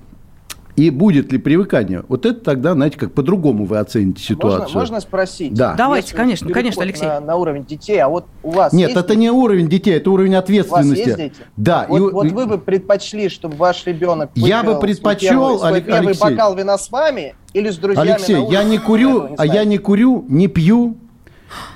[0.76, 2.04] и будет ли привыкание?
[2.08, 4.62] Вот это тогда, знаете, как по-другому вы оцените ситуацию.
[4.62, 5.54] Можно, можно спросить?
[5.54, 5.76] Да.
[5.76, 7.06] Давайте, конечно, конечно, Алексей.
[7.06, 9.18] На, на уровень детей, а вот у вас Нет, это дети?
[9.18, 11.02] не уровень детей, это уровень ответственности.
[11.02, 11.48] У вас есть дети?
[11.58, 11.86] Да.
[11.88, 15.82] Вот, и, вот вы бы предпочли, чтобы ваш ребенок Я бы предпочел, свой первый, свой
[15.82, 19.64] первый Алексей, бокал вина с вами или с друзьями Алексей, я не курю, а я
[19.66, 20.98] не курю, не пью,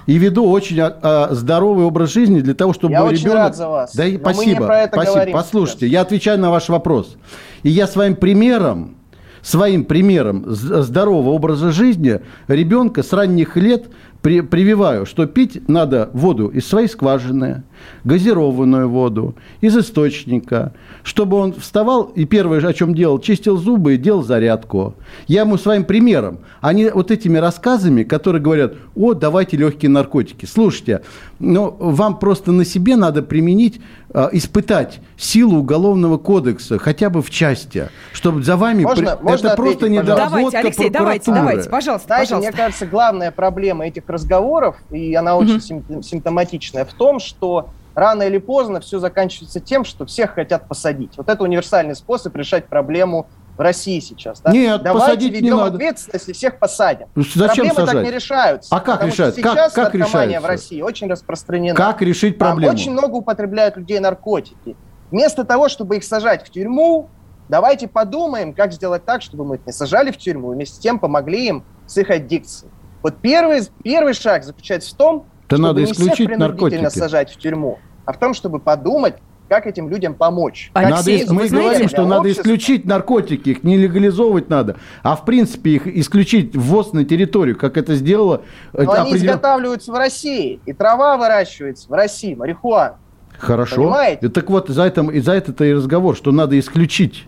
[0.06, 3.40] и веду очень а, а, здоровый образ жизни для того, чтобы я мой очень ребенок...
[3.40, 3.96] рад за вас.
[3.96, 5.32] Да, и спасибо, спасибо.
[5.32, 5.92] Послушайте, сейчас.
[5.92, 7.18] я отвечаю на ваш вопрос.
[7.64, 8.96] И я своим примером
[9.42, 13.86] своим примером здорового образа жизни ребенка с ранних лет
[14.28, 17.64] при, прививаю, что пить надо воду из своей скважины,
[18.04, 23.98] газированную воду, из источника, чтобы он вставал и первое, о чем делал, чистил зубы и
[23.98, 24.96] делал зарядку.
[25.28, 30.46] Я ему своим примером, а не вот этими рассказами, которые говорят, о, давайте легкие наркотики.
[30.46, 31.04] Слушайте,
[31.40, 33.80] ну, вам просто на себе надо применить,
[34.14, 38.84] э, испытать силу уголовного кодекса, хотя бы в части, чтобы за вами...
[38.84, 39.24] Можно, при...
[39.24, 42.52] можно Это просто недоработка Давайте, Алексей, давайте, давайте, пожалуйста, Знаете, пожалуйста.
[42.52, 46.02] мне кажется, главная проблема этих разговоров, и она очень mm-hmm.
[46.02, 51.12] симптоматичная, в том, что рано или поздно все заканчивается тем, что всех хотят посадить.
[51.18, 53.28] Вот это универсальный способ решать проблему
[53.58, 54.40] в России сейчас.
[54.42, 54.52] Да?
[54.52, 55.76] Нет, Давайте посадить ведем не надо.
[55.76, 57.08] ответственность и всех посадим.
[57.16, 57.94] Зачем Проблемы сажать?
[57.94, 58.76] так не решаются.
[58.76, 59.36] А как решают?
[59.36, 60.42] Сейчас как, как наркомания решается?
[60.42, 61.76] в России очень распространена.
[61.76, 62.68] Как решить проблему?
[62.68, 64.76] Там очень много употребляют людей наркотики.
[65.10, 67.10] Вместо того, чтобы их сажать в тюрьму,
[67.50, 70.80] давайте подумаем, как сделать так, чтобы мы их не сажали в тюрьму, и вместе с
[70.80, 72.72] тем помогли им с их аддикцией.
[73.04, 77.00] Вот первый, первый шаг заключается в том, да чтобы надо не исключить всех принудительно наркотики.
[77.00, 79.16] сажать в тюрьму, а в том, чтобы подумать,
[79.48, 80.72] как этим людям помочь.
[80.74, 82.42] Алексей, надо, мы знаете, говорим, что надо общества...
[82.42, 87.78] исключить наркотики, их не легализовывать надо, а в принципе их исключить ввоз на территорию, как
[87.78, 88.42] это сделала...
[88.74, 89.02] Но определен...
[89.06, 92.98] они изготавливаются в России, и трава выращивается в России, марихуана.
[93.38, 93.84] Хорошо.
[93.84, 94.26] Понимаете?
[94.26, 97.28] И так вот, за это, из-за это и разговор, что надо исключить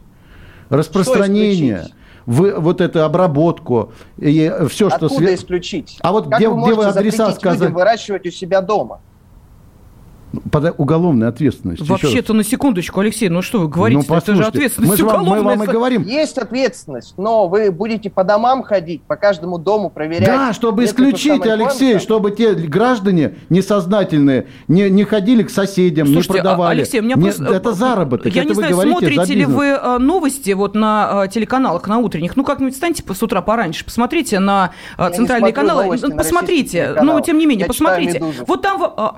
[0.69, 1.85] распространение,
[2.29, 5.19] вы, вот эту обработку и все, Откуда что...
[5.23, 5.97] све- исключить?
[6.01, 7.71] А вот как где, вы где вы адреса сказать?
[7.71, 9.01] выращивать у себя дома?
[10.51, 11.87] Под уголовной ответственностью.
[11.87, 14.05] Вообще-то, на секундочку, Алексей, ну что вы говорите?
[14.07, 15.57] Ну, это же ответственность мы, же вам, мы уголовная.
[15.57, 16.03] вам и говорим.
[16.03, 20.27] Есть ответственность, но вы будете по домам ходить, по каждому дому проверять.
[20.27, 21.99] Да, чтобы исключить, Алексей, рекламы.
[21.99, 26.77] чтобы те граждане несознательные не, не ходили к соседям, Слушайте, не а, продавали.
[26.79, 27.45] Алексей, у меня Не- просто...
[27.45, 28.33] э, это заработок.
[28.33, 31.97] Я это не знаю, говорите смотрите ли вы э, новости вот на э, телеканалах, на
[31.97, 32.35] утренних.
[32.35, 35.97] Ну, как-нибудь встаньте с утра пораньше, посмотрите на Я центральные каналы.
[35.97, 38.23] посмотрите, российских ну, тем не менее, Я посмотрите.
[38.45, 39.17] Вот там...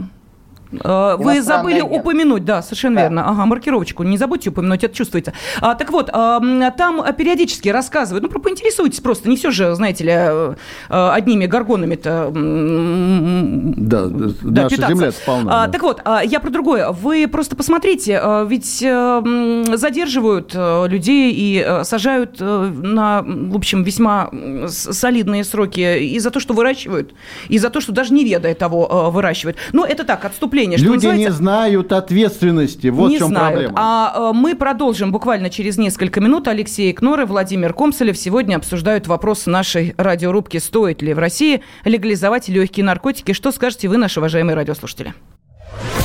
[0.71, 1.91] вы, а, э, Вы забыли агент.
[1.91, 3.01] упомянуть, да, совершенно Да.
[3.03, 3.29] верно.
[3.29, 5.34] Ага, маркировочку не забудьте упомянуть, это чувствуется.
[5.60, 6.39] А, так вот, а,
[6.71, 10.55] там периодически рассказывают, ну, про- поинтересуйтесь просто, не все же, знаете ли, э,
[10.89, 14.95] одними горгонами-то Да, да, наша питаться.
[14.95, 15.63] земля полна.
[15.63, 15.71] А, да.
[15.73, 16.91] Так вот, а, я про другое.
[16.91, 24.29] Вы просто посмотрите, а, ведь м, задерживают людей и э, сажают на, в общем, весьма
[24.67, 27.13] солидные сроки и за то, что выращивают,
[27.49, 29.57] и за то, что даже не ведая того э, выращивают.
[29.73, 32.88] Но это так, отступление, что Люди не знают ответственности.
[32.88, 33.54] Вот не в чем знают.
[33.54, 33.76] проблема.
[33.78, 36.47] А э, мы продолжим буквально через несколько минут.
[36.47, 42.47] Алексей Кнор и Владимир Комсолев сегодня обсуждают вопрос нашей радиорубки «Стоит ли в России легализовать
[42.50, 45.13] легкие наркотики?» Что скажете вы, наши уважаемые радиослушатели?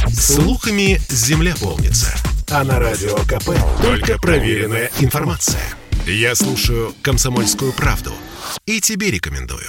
[0.08, 2.14] Слухами земля полнится.
[2.50, 3.50] А на радио КП
[3.82, 5.60] только проверенная информация.
[6.06, 8.12] Я слушаю «Комсомольскую правду»
[8.64, 9.68] и тебе рекомендую.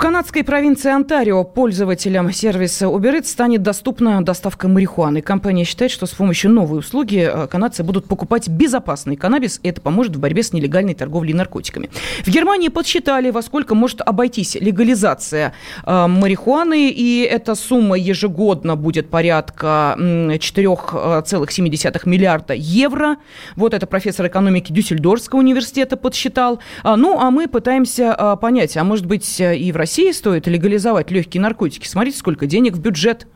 [0.00, 5.20] Канадской провинции Онтарио пользователям сервиса Uber Eats станет доступна доставка марихуаны.
[5.20, 9.82] Компания считает, что с помощью новой услуги э, канадцы будут покупать безопасный каннабис, и это
[9.82, 11.90] поможет в борьбе с нелегальной торговлей наркотиками.
[12.24, 15.52] В Германии подсчитали, во сколько может обойтись легализация
[15.84, 23.18] э, марихуаны, и эта сумма ежегодно будет порядка м, 4,7 миллиарда евро.
[23.54, 26.58] Вот это профессор экономики Дюссельдорфского университета подсчитал.
[26.84, 30.46] А, Ну, а мы пытаемся а, понять, а может быть э, и в России стоит
[30.46, 31.84] легализовать легкие наркотики?
[31.88, 33.26] Смотрите, сколько денег в бюджет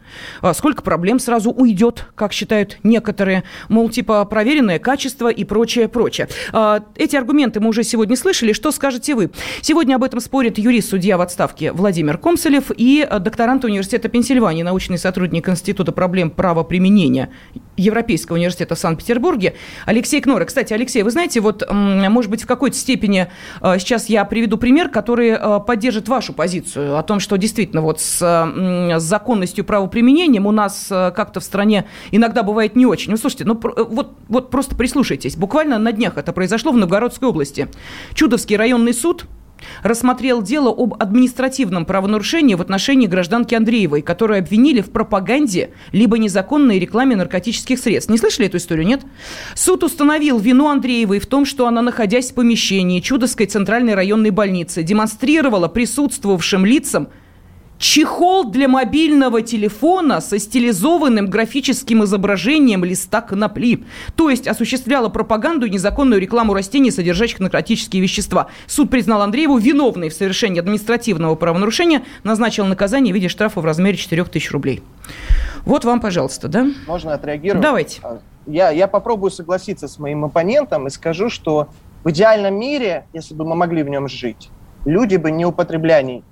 [0.53, 3.45] сколько проблем сразу уйдет, как считают некоторые.
[3.69, 6.29] Мол, типа проверенное качество и прочее, прочее.
[6.53, 8.53] А, эти аргументы мы уже сегодня слышали.
[8.53, 9.31] Что скажете вы?
[9.61, 15.49] Сегодня об этом спорит юрист-судья в отставке Владимир Комсолев и докторант Университета Пенсильвании, научный сотрудник
[15.49, 17.31] Института проблем правоприменения
[17.77, 19.55] Европейского университета в Санкт-Петербурге
[19.87, 20.45] Алексей Кнора.
[20.45, 23.29] Кстати, Алексей, вы знаете, вот, может быть, в какой-то степени
[23.61, 28.01] а, сейчас я приведу пример, который а, поддержит вашу позицию о том, что действительно вот
[28.01, 29.65] с, с законностью
[30.05, 33.11] правоприменением у нас а, как-то в стране иногда бывает не очень.
[33.11, 35.37] Ну, слушайте, ну вот, вот просто прислушайтесь.
[35.37, 37.69] Буквально на днях это произошло в Новгородской области.
[38.15, 39.27] Чудовский районный суд
[39.83, 46.79] рассмотрел дело об административном правонарушении в отношении гражданки Андреевой, которую обвинили в пропаганде либо незаконной
[46.79, 48.11] рекламе наркотических средств.
[48.11, 49.01] Не слышали эту историю, нет?
[49.55, 54.83] Суд установил вину Андреевой в том, что она, находясь в помещении Чудовской центральной районной больницы,
[54.83, 57.09] демонстрировала присутствовавшим лицам–
[57.79, 63.85] Чехол для мобильного телефона со стилизованным графическим изображением листа конопли.
[64.17, 68.49] То есть осуществляла пропаганду и незаконную рекламу растений, содержащих наркотические вещества.
[68.67, 73.97] Суд признал Андрееву виновной в совершении административного правонарушения, назначил наказание в виде штрафа в размере
[73.97, 74.83] 4000 рублей.
[75.65, 76.67] Вот вам, пожалуйста, да?
[76.87, 77.63] Можно отреагировать?
[77.63, 78.01] Давайте.
[78.03, 81.69] А, я, я попробую согласиться с моим оппонентом и скажу, что
[82.05, 84.51] в идеальном мире, если бы мы могли в нем жить,
[84.85, 86.23] люди бы не употребляли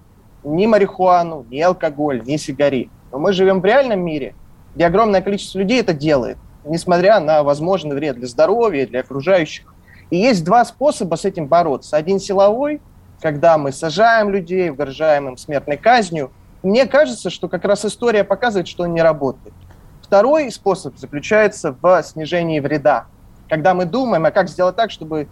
[0.45, 2.91] ни марихуану, ни алкоголь, ни сигари.
[3.11, 4.35] Но мы живем в реальном мире,
[4.75, 9.73] где огромное количество людей это делает, несмотря на возможный вред для здоровья, для окружающих.
[10.11, 11.97] И есть два способа с этим бороться.
[11.97, 12.81] Один силовой,
[13.21, 16.31] когда мы сажаем людей, угрожаем им смертной казнью.
[16.63, 19.55] Мне кажется, что как раз история показывает, что он не работает.
[20.03, 23.07] Второй способ заключается в снижении вреда.
[23.49, 25.29] Когда мы думаем, а как сделать так, чтобы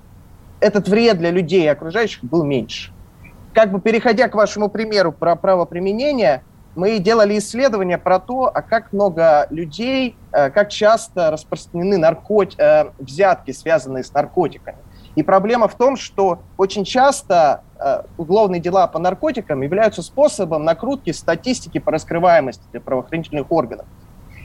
[0.61, 2.93] этот вред для людей и окружающих был меньше
[3.53, 6.43] как бы переходя к вашему примеру про правоприменение,
[6.77, 12.55] мы делали исследования про то, а как много людей, э, как часто распространены наркот...
[12.59, 14.79] Э, взятки, связанные с наркотиками.
[15.17, 21.11] И проблема в том, что очень часто э, уголовные дела по наркотикам являются способом накрутки
[21.11, 23.87] статистики по раскрываемости для правоохранительных органов.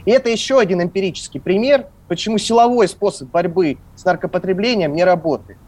[0.05, 5.59] И это еще один эмпирический пример, почему силовой способ борьбы с наркопотреблением не работает.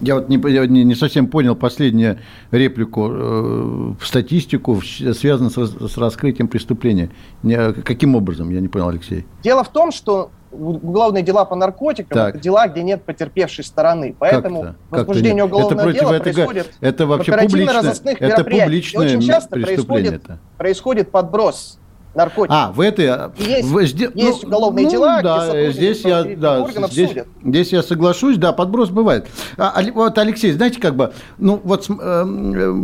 [0.00, 2.18] Я вот не, не, не совсем понял последнюю
[2.50, 7.10] реплику э, в статистику, связанную с, с раскрытием преступления.
[7.42, 8.50] Не, каким образом?
[8.50, 9.26] Я не понял, Алексей.
[9.42, 12.34] Дело в том, что уголовные дела по наркотикам так.
[12.34, 14.14] это дела, где нет потерпевшей стороны.
[14.18, 18.16] Поэтому как возбуждение уголовного это дела это, происходит это вообще мероприятиях.
[18.20, 20.38] Это публичное И очень часто происходит, это.
[20.56, 21.78] происходит подброс
[22.18, 22.56] наркотиков.
[22.56, 23.06] А, в этой...
[23.38, 27.28] есть, в, есть ну, уголовные ну, дела, да, где здесь я, да, здесь, судят.
[27.44, 29.28] здесь я соглашусь, да, подброс бывает.
[29.56, 32.74] А, вот, Алексей, знаете, как бы, ну, вот э, э,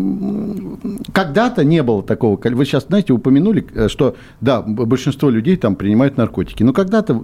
[1.13, 6.17] когда-то не было такого, вы сейчас, знаете, упомянули, э, что, да, большинство людей там принимают
[6.17, 7.23] наркотики, но когда-то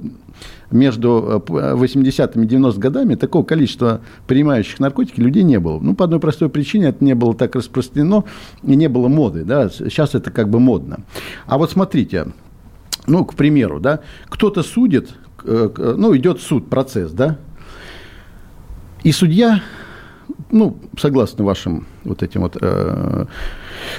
[0.70, 5.78] между 80-ми и 90 годами такого количества принимающих наркотики людей не было.
[5.80, 8.24] Ну, по одной простой причине это не было так распространено
[8.62, 9.44] и не было моды.
[9.44, 9.68] Да?
[9.68, 11.00] Сейчас это как бы модно.
[11.46, 12.26] А вот смотрите,
[13.06, 15.10] ну, к примеру, да, кто-то судит,
[15.44, 17.38] э, ну, идет суд, процесс, да,
[19.02, 19.62] и судья,
[20.50, 23.24] ну, согласно вашим вот этим вот э,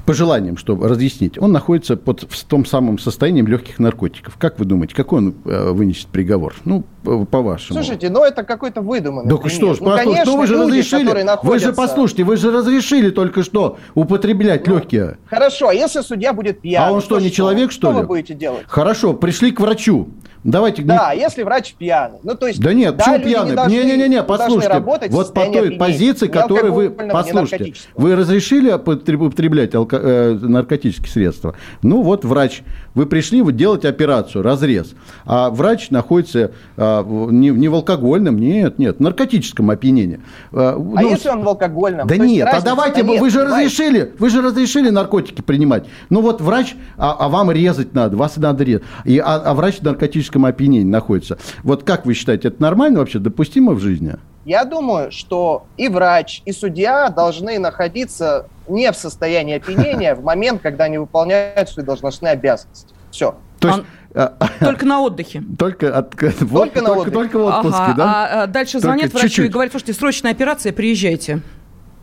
[0.06, 4.38] пожеланием, чтобы разъяснить, он находится под, в том самом состоянии легких наркотиков.
[4.38, 6.56] Как вы думаете, какой он э, вынесет приговор?
[6.66, 7.80] Ну, по-вашему.
[7.80, 11.24] Слушайте, ну это какой-то выдуманный Да что ж, ну, конечно, что вы же люди, разрешили,
[11.24, 11.48] находятся...
[11.48, 15.18] вы же послушайте, вы же разрешили только что употреблять ну, легкие.
[15.26, 16.90] Хорошо, а если судья будет пьяный?
[16.90, 17.38] А он что, не что?
[17.38, 17.94] человек, что, что ли?
[17.94, 18.64] Что вы будете делать?
[18.68, 20.10] Хорошо, пришли к врачу.
[20.44, 20.82] Давайте.
[20.82, 21.22] Да, не...
[21.22, 22.20] если врач пьяный.
[22.24, 23.70] Ну, то есть, да нет, да, почему пьяный?
[23.70, 24.80] Не-не-не, послушайте.
[25.10, 26.90] Вот по той позиции, которую вы...
[26.90, 29.98] Послушайте, вы разрешили употреблять алко...
[29.98, 31.56] э, наркотические средства?
[31.82, 32.64] Ну, вот врач.
[32.94, 34.94] Вы пришли вы делать операцию, разрез.
[35.26, 40.20] А врач находится а, не, не в алкогольном, нет, нет, в наркотическом опьянении.
[40.52, 42.08] А, ну, а если он в алкогольном?
[42.08, 43.66] Да нет, а давайте, нет, вы же понимаете?
[43.66, 45.86] разрешили, вы же разрешили наркотики принимать.
[46.10, 48.84] Ну, вот врач, а, а вам резать надо, вас надо резать.
[49.06, 51.38] И, а, а врач в наркотическом опьянении находится.
[51.64, 54.16] Вот как вы считаете, это нормально вообще, допустимо в жизни?
[54.46, 60.62] Я думаю, что и врач, и судья должны находиться не в состоянии опьянения в момент,
[60.62, 62.94] когда они выполняют свои должностные обязанности.
[63.12, 63.36] Все.
[63.60, 63.84] То есть,
[64.16, 65.44] а, только на отдыхе.
[65.60, 67.12] Только, от, только, вот, на только, отдыхе.
[67.12, 68.04] только в отпуске, ага, да?
[68.06, 69.46] А, а дальше звонят врачу чуть-чуть.
[69.46, 71.42] и говорят, слушайте, срочная операция, приезжайте.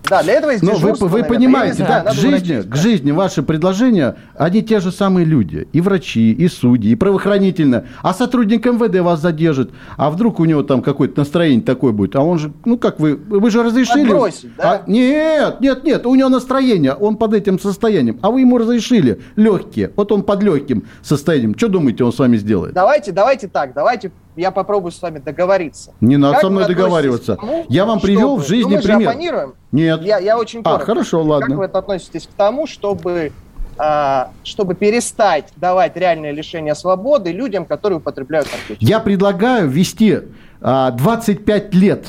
[0.08, 4.16] Да, для этого есть Но вы, вы понимаете, да, к жизни, к жизни ваши предложения,
[4.36, 5.68] они те же самые люди.
[5.72, 7.86] И врачи, и судьи, и правоохранительные.
[8.02, 9.70] А сотрудник МВД вас задержит.
[9.96, 12.16] А вдруг у него там какое-то настроение такое будет.
[12.16, 14.10] А он же, ну как вы, вы же разрешили...
[14.10, 14.72] Отбросить, да?
[14.72, 18.18] А, нет, нет, нет, у него настроение, он под этим состоянием.
[18.22, 19.92] А вы ему разрешили легкие.
[19.96, 21.54] Вот он под легким состоянием.
[21.56, 22.72] Что думаете, он с вами сделает?
[22.72, 25.92] Давайте, давайте так, давайте я попробую с вами договориться.
[26.00, 27.36] Не надо Как со мной договариваться.
[27.36, 29.08] тому, Я вам привел чтобы- в жизни ну, пример.
[29.08, 29.54] оппонируем.
[29.72, 30.02] Нет.
[30.02, 30.86] Я, я очень А, коротко.
[30.86, 31.46] хорошо, ладно.
[31.48, 33.32] Как вы относитесь к тому, чтобы,
[33.76, 38.84] а, чтобы перестать давать реальное лишение свободы людям, которые употребляют наркотики?
[38.88, 40.20] Я предлагаю ввести
[40.60, 42.06] а, 25 лет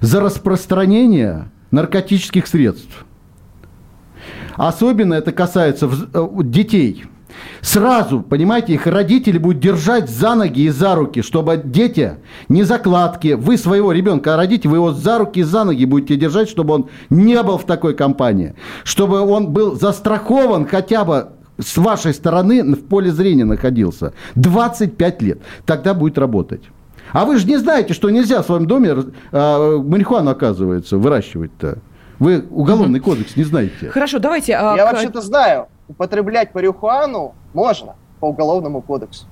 [0.00, 3.04] за распространение наркотических средств.
[4.56, 7.04] Особенно это касается э, детей.
[7.60, 12.14] Сразу, понимаете, их родители будут держать за ноги и за руки, чтобы дети,
[12.48, 16.48] не закладки, вы своего ребенка родите, вы его за руки и за ноги будете держать,
[16.48, 21.28] чтобы он не был в такой компании, чтобы он был застрахован хотя бы
[21.60, 24.12] с вашей стороны в поле зрения находился.
[24.36, 25.38] 25 лет.
[25.66, 26.62] Тогда будет работать.
[27.12, 28.94] А вы же не знаете, что нельзя в своем доме
[29.32, 31.78] э, марихуану, оказывается, выращивать-то.
[32.18, 33.88] Вы уголовный кодекс не знаете.
[33.90, 34.54] Хорошо, давайте...
[34.54, 39.26] а, Я к- вообще-то знаю, употреблять марихуану можно по уголовному кодексу.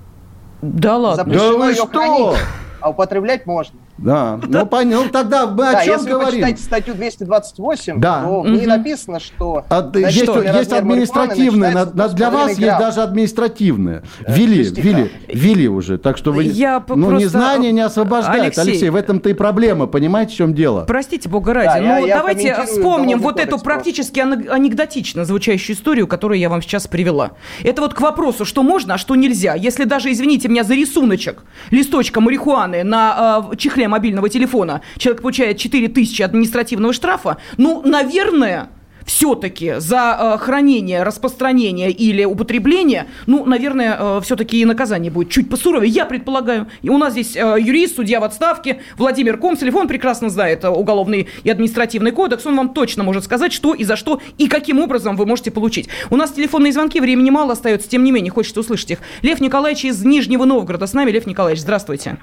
[0.61, 1.23] Да ладно.
[1.23, 1.87] Запрещено Да вы ее что?
[1.87, 2.37] хранить,
[2.81, 3.79] а употреблять можно.
[3.97, 5.05] Да, ну понятно.
[5.05, 6.57] Ну тогда мы о чем если вы говорим?
[6.57, 8.21] статью 228, Да.
[8.23, 9.65] то в ней написано, что...
[9.69, 14.03] А, есть, административные, с для вас 2,5 есть даже административные.
[14.25, 15.09] 6 ввели, грамм.
[15.27, 15.97] ввели уже.
[15.97, 16.43] Так что вы,
[16.89, 18.57] ну, незнание не освобождает.
[18.57, 18.89] Алексей.
[18.89, 19.87] В этом-то и проблема.
[19.87, 20.85] Понимаете, в чем дело?
[20.85, 26.49] Простите, бога ради, ну давайте вспомним вот эту практически ане- анекдотично звучащую историю, которую я
[26.49, 27.31] вам сейчас привела.
[27.63, 29.55] Это вот к вопросу, что можно, а что нельзя.
[29.55, 33.55] Если даже, извините меня, за рисуночек листочка марихуаны на э,
[33.87, 38.69] чехле мобильного телефона человек получает 4 тысячи административного штрафа, ну, наверное...
[39.07, 45.89] Все-таки за э, хранение, распространение или употребление, ну, наверное, все-таки и наказание будет чуть посуровее,
[45.89, 46.67] я предполагаю.
[46.81, 50.69] И у нас здесь э, юрист, судья в отставке, Владимир Комцелев, он прекрасно знает э,
[50.69, 54.79] уголовный и административный кодекс, он вам точно может сказать, что и за что, и каким
[54.79, 55.87] образом вы можете получить.
[56.09, 58.99] У нас телефонные звонки, времени мало остается, тем не менее, хочется услышать их.
[59.21, 61.11] Лев Николаевич из Нижнего Новгорода с нами.
[61.11, 62.17] Лев Николаевич, здравствуйте.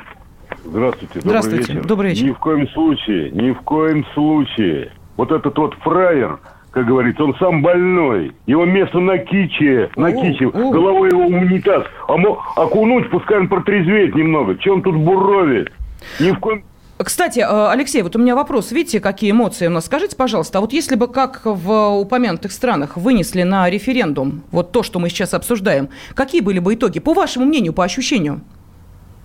[0.65, 1.87] Здравствуйте, добрый Здравствуйте, вечер.
[1.87, 2.27] добрый вечер.
[2.27, 4.93] Ни в коем случае, ни в коем случае.
[5.17, 6.39] Вот этот вот фраер,
[6.71, 8.33] как говорится, он сам больной.
[8.47, 11.85] Его место на киче, на киче, головой его унитаз.
[12.09, 14.57] А мо- окунуть, пускай он протрезвеет немного.
[14.57, 15.71] Чем тут буровит?
[16.19, 16.65] Ни в коем
[16.99, 18.73] Кстати, э, Алексей, вот у меня вопрос.
[18.73, 19.87] Видите, какие эмоции у нас?
[19.87, 24.83] Скажите, пожалуйста, а вот если бы, как в упомянутых странах, вынесли на референдум вот то,
[24.83, 28.41] что мы сейчас обсуждаем, какие были бы итоги, по вашему мнению, по ощущению?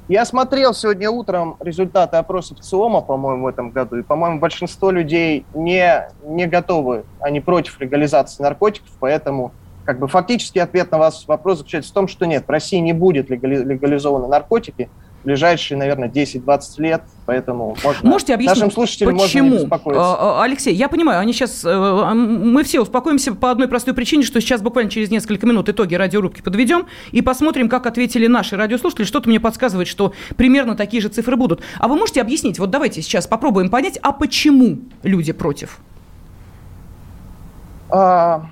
[0.09, 5.45] Я смотрел сегодня утром результаты опросов ЦИОМа, по-моему, в этом году, и, по-моему, большинство людей
[5.53, 9.51] не, не готовы, они против легализации наркотиков, поэтому
[9.85, 12.91] как бы фактически ответ на ваш вопрос заключается в том, что нет, в России не
[12.91, 14.89] будет легали- легализованы наркотики
[15.23, 19.55] ближайшие, наверное, 10-20 лет, поэтому можно Можете объяснить, нашим слушателям можно почему?
[19.55, 20.01] беспокоиться.
[20.01, 24.23] А, а, Алексей, я понимаю, они сейчас, э, мы все успокоимся по одной простой причине,
[24.23, 29.05] что сейчас буквально через несколько минут итоги радиорубки подведем и посмотрим, как ответили наши радиослушатели.
[29.05, 31.61] Что-то мне подсказывает, что примерно такие же цифры будут.
[31.79, 35.79] А вы можете объяснить, вот давайте сейчас попробуем понять, а почему люди против?
[37.89, 38.45] А,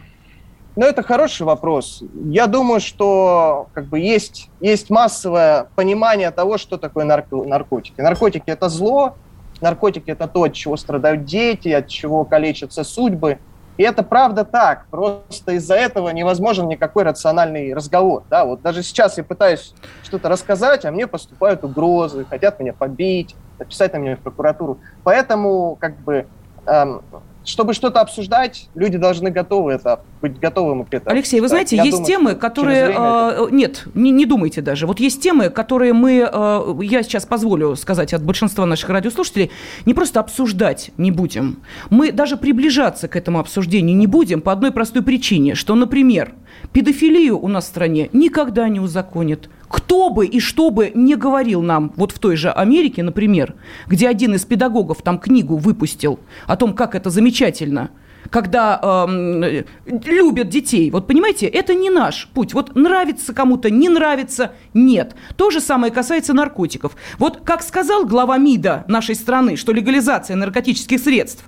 [0.78, 2.04] ну, это хороший вопрос.
[2.30, 8.00] Я думаю, что как бы есть, есть массовое понимание того, что такое нарко- наркотики.
[8.00, 9.16] Наркотики– это зло,
[9.60, 13.40] наркотики– это то, от чего страдают дети, от чего калечатся судьбы.
[13.78, 14.86] И это правда так.
[14.92, 18.24] Просто из-за этого невозможен никакой рациональный разговор.
[18.30, 18.46] Да?
[18.46, 19.74] Вот даже сейчас я пытаюсь
[20.04, 24.78] что-то рассказать, а мне поступают угрозы, хотят меня побить, написать на меня в прокуратуру.
[25.04, 26.28] Поэтому как бы
[26.68, 27.02] эм,
[27.48, 31.16] чтобы что-то обсуждать, люди должны готовы это, быть готовым к этому.
[31.16, 32.94] Алексей, вы знаете, Я есть думаю, темы, которые...
[32.96, 34.86] э, Нет, не, не думайте даже.
[34.86, 39.50] Вот есть темы, которые мы, э, я сейчас позволю сказать от большинства наших радиослушателей,
[39.86, 41.62] не просто обсуждать не будем.
[41.90, 46.34] Мы даже приближаться к этому обсуждению не будем по одной простой причине, что, например,
[46.74, 49.50] педофилию у нас в стране никогда не узаконят.
[49.70, 53.56] Кто бы и что бы не говорил нам, вот в той же Америке, например,
[53.88, 57.92] где один из педагогов там книгу выпустил о том, как это замечательно,
[58.30, 60.90] когда э, любят детей.
[60.92, 62.54] Вот понимаете, это не наш путь.
[62.54, 65.16] Вот нравится кому-то, не нравится, нет.
[65.36, 66.96] То же самое касается наркотиков.
[67.18, 71.44] Вот как сказал глава МИДа нашей страны, что легализация наркотических средств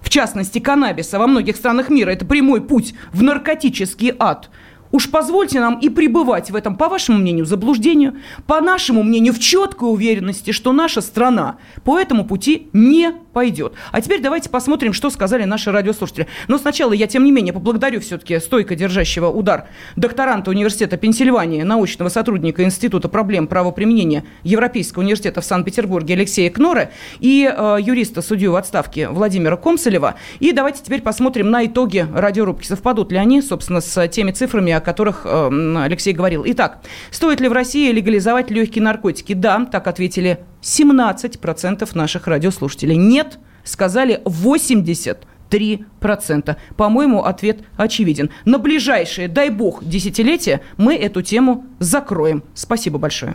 [0.00, 4.50] в частности каннабиса во многих странах мира, это прямой путь в наркотический ад.
[4.92, 8.16] Уж позвольте нам и пребывать в этом, по вашему мнению, заблуждению,
[8.46, 13.74] по нашему мнению, в четкой уверенности, что наша страна по этому пути не пойдет.
[13.92, 16.26] А теперь давайте посмотрим, что сказали наши радиослушатели.
[16.48, 22.08] Но сначала я, тем не менее, поблагодарю все-таки стойко держащего удар докторанта университета Пенсильвании, научного
[22.08, 28.56] сотрудника Института проблем правоприменения Европейского университета в Санкт-Петербурге Алексея Кнора и э, юриста, судью в
[28.56, 30.16] отставке Владимира Комсолева.
[30.40, 32.66] И давайте теперь посмотрим на итоги радиорубки.
[32.66, 36.42] Совпадут ли они, собственно, с теми цифрами, о которых э, Алексей говорил.
[36.46, 39.34] Итак, стоит ли в России легализовать легкие наркотики?
[39.34, 42.96] Да, так ответили 17% наших радиослушателей.
[42.96, 46.56] Нет, сказали 80 3%.
[46.76, 48.30] По-моему, ответ очевиден.
[48.44, 52.44] На ближайшие, дай бог, десятилетия мы эту тему закроем.
[52.54, 53.34] Спасибо большое.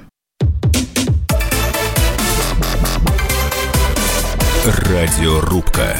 [4.65, 5.97] Радиорубка.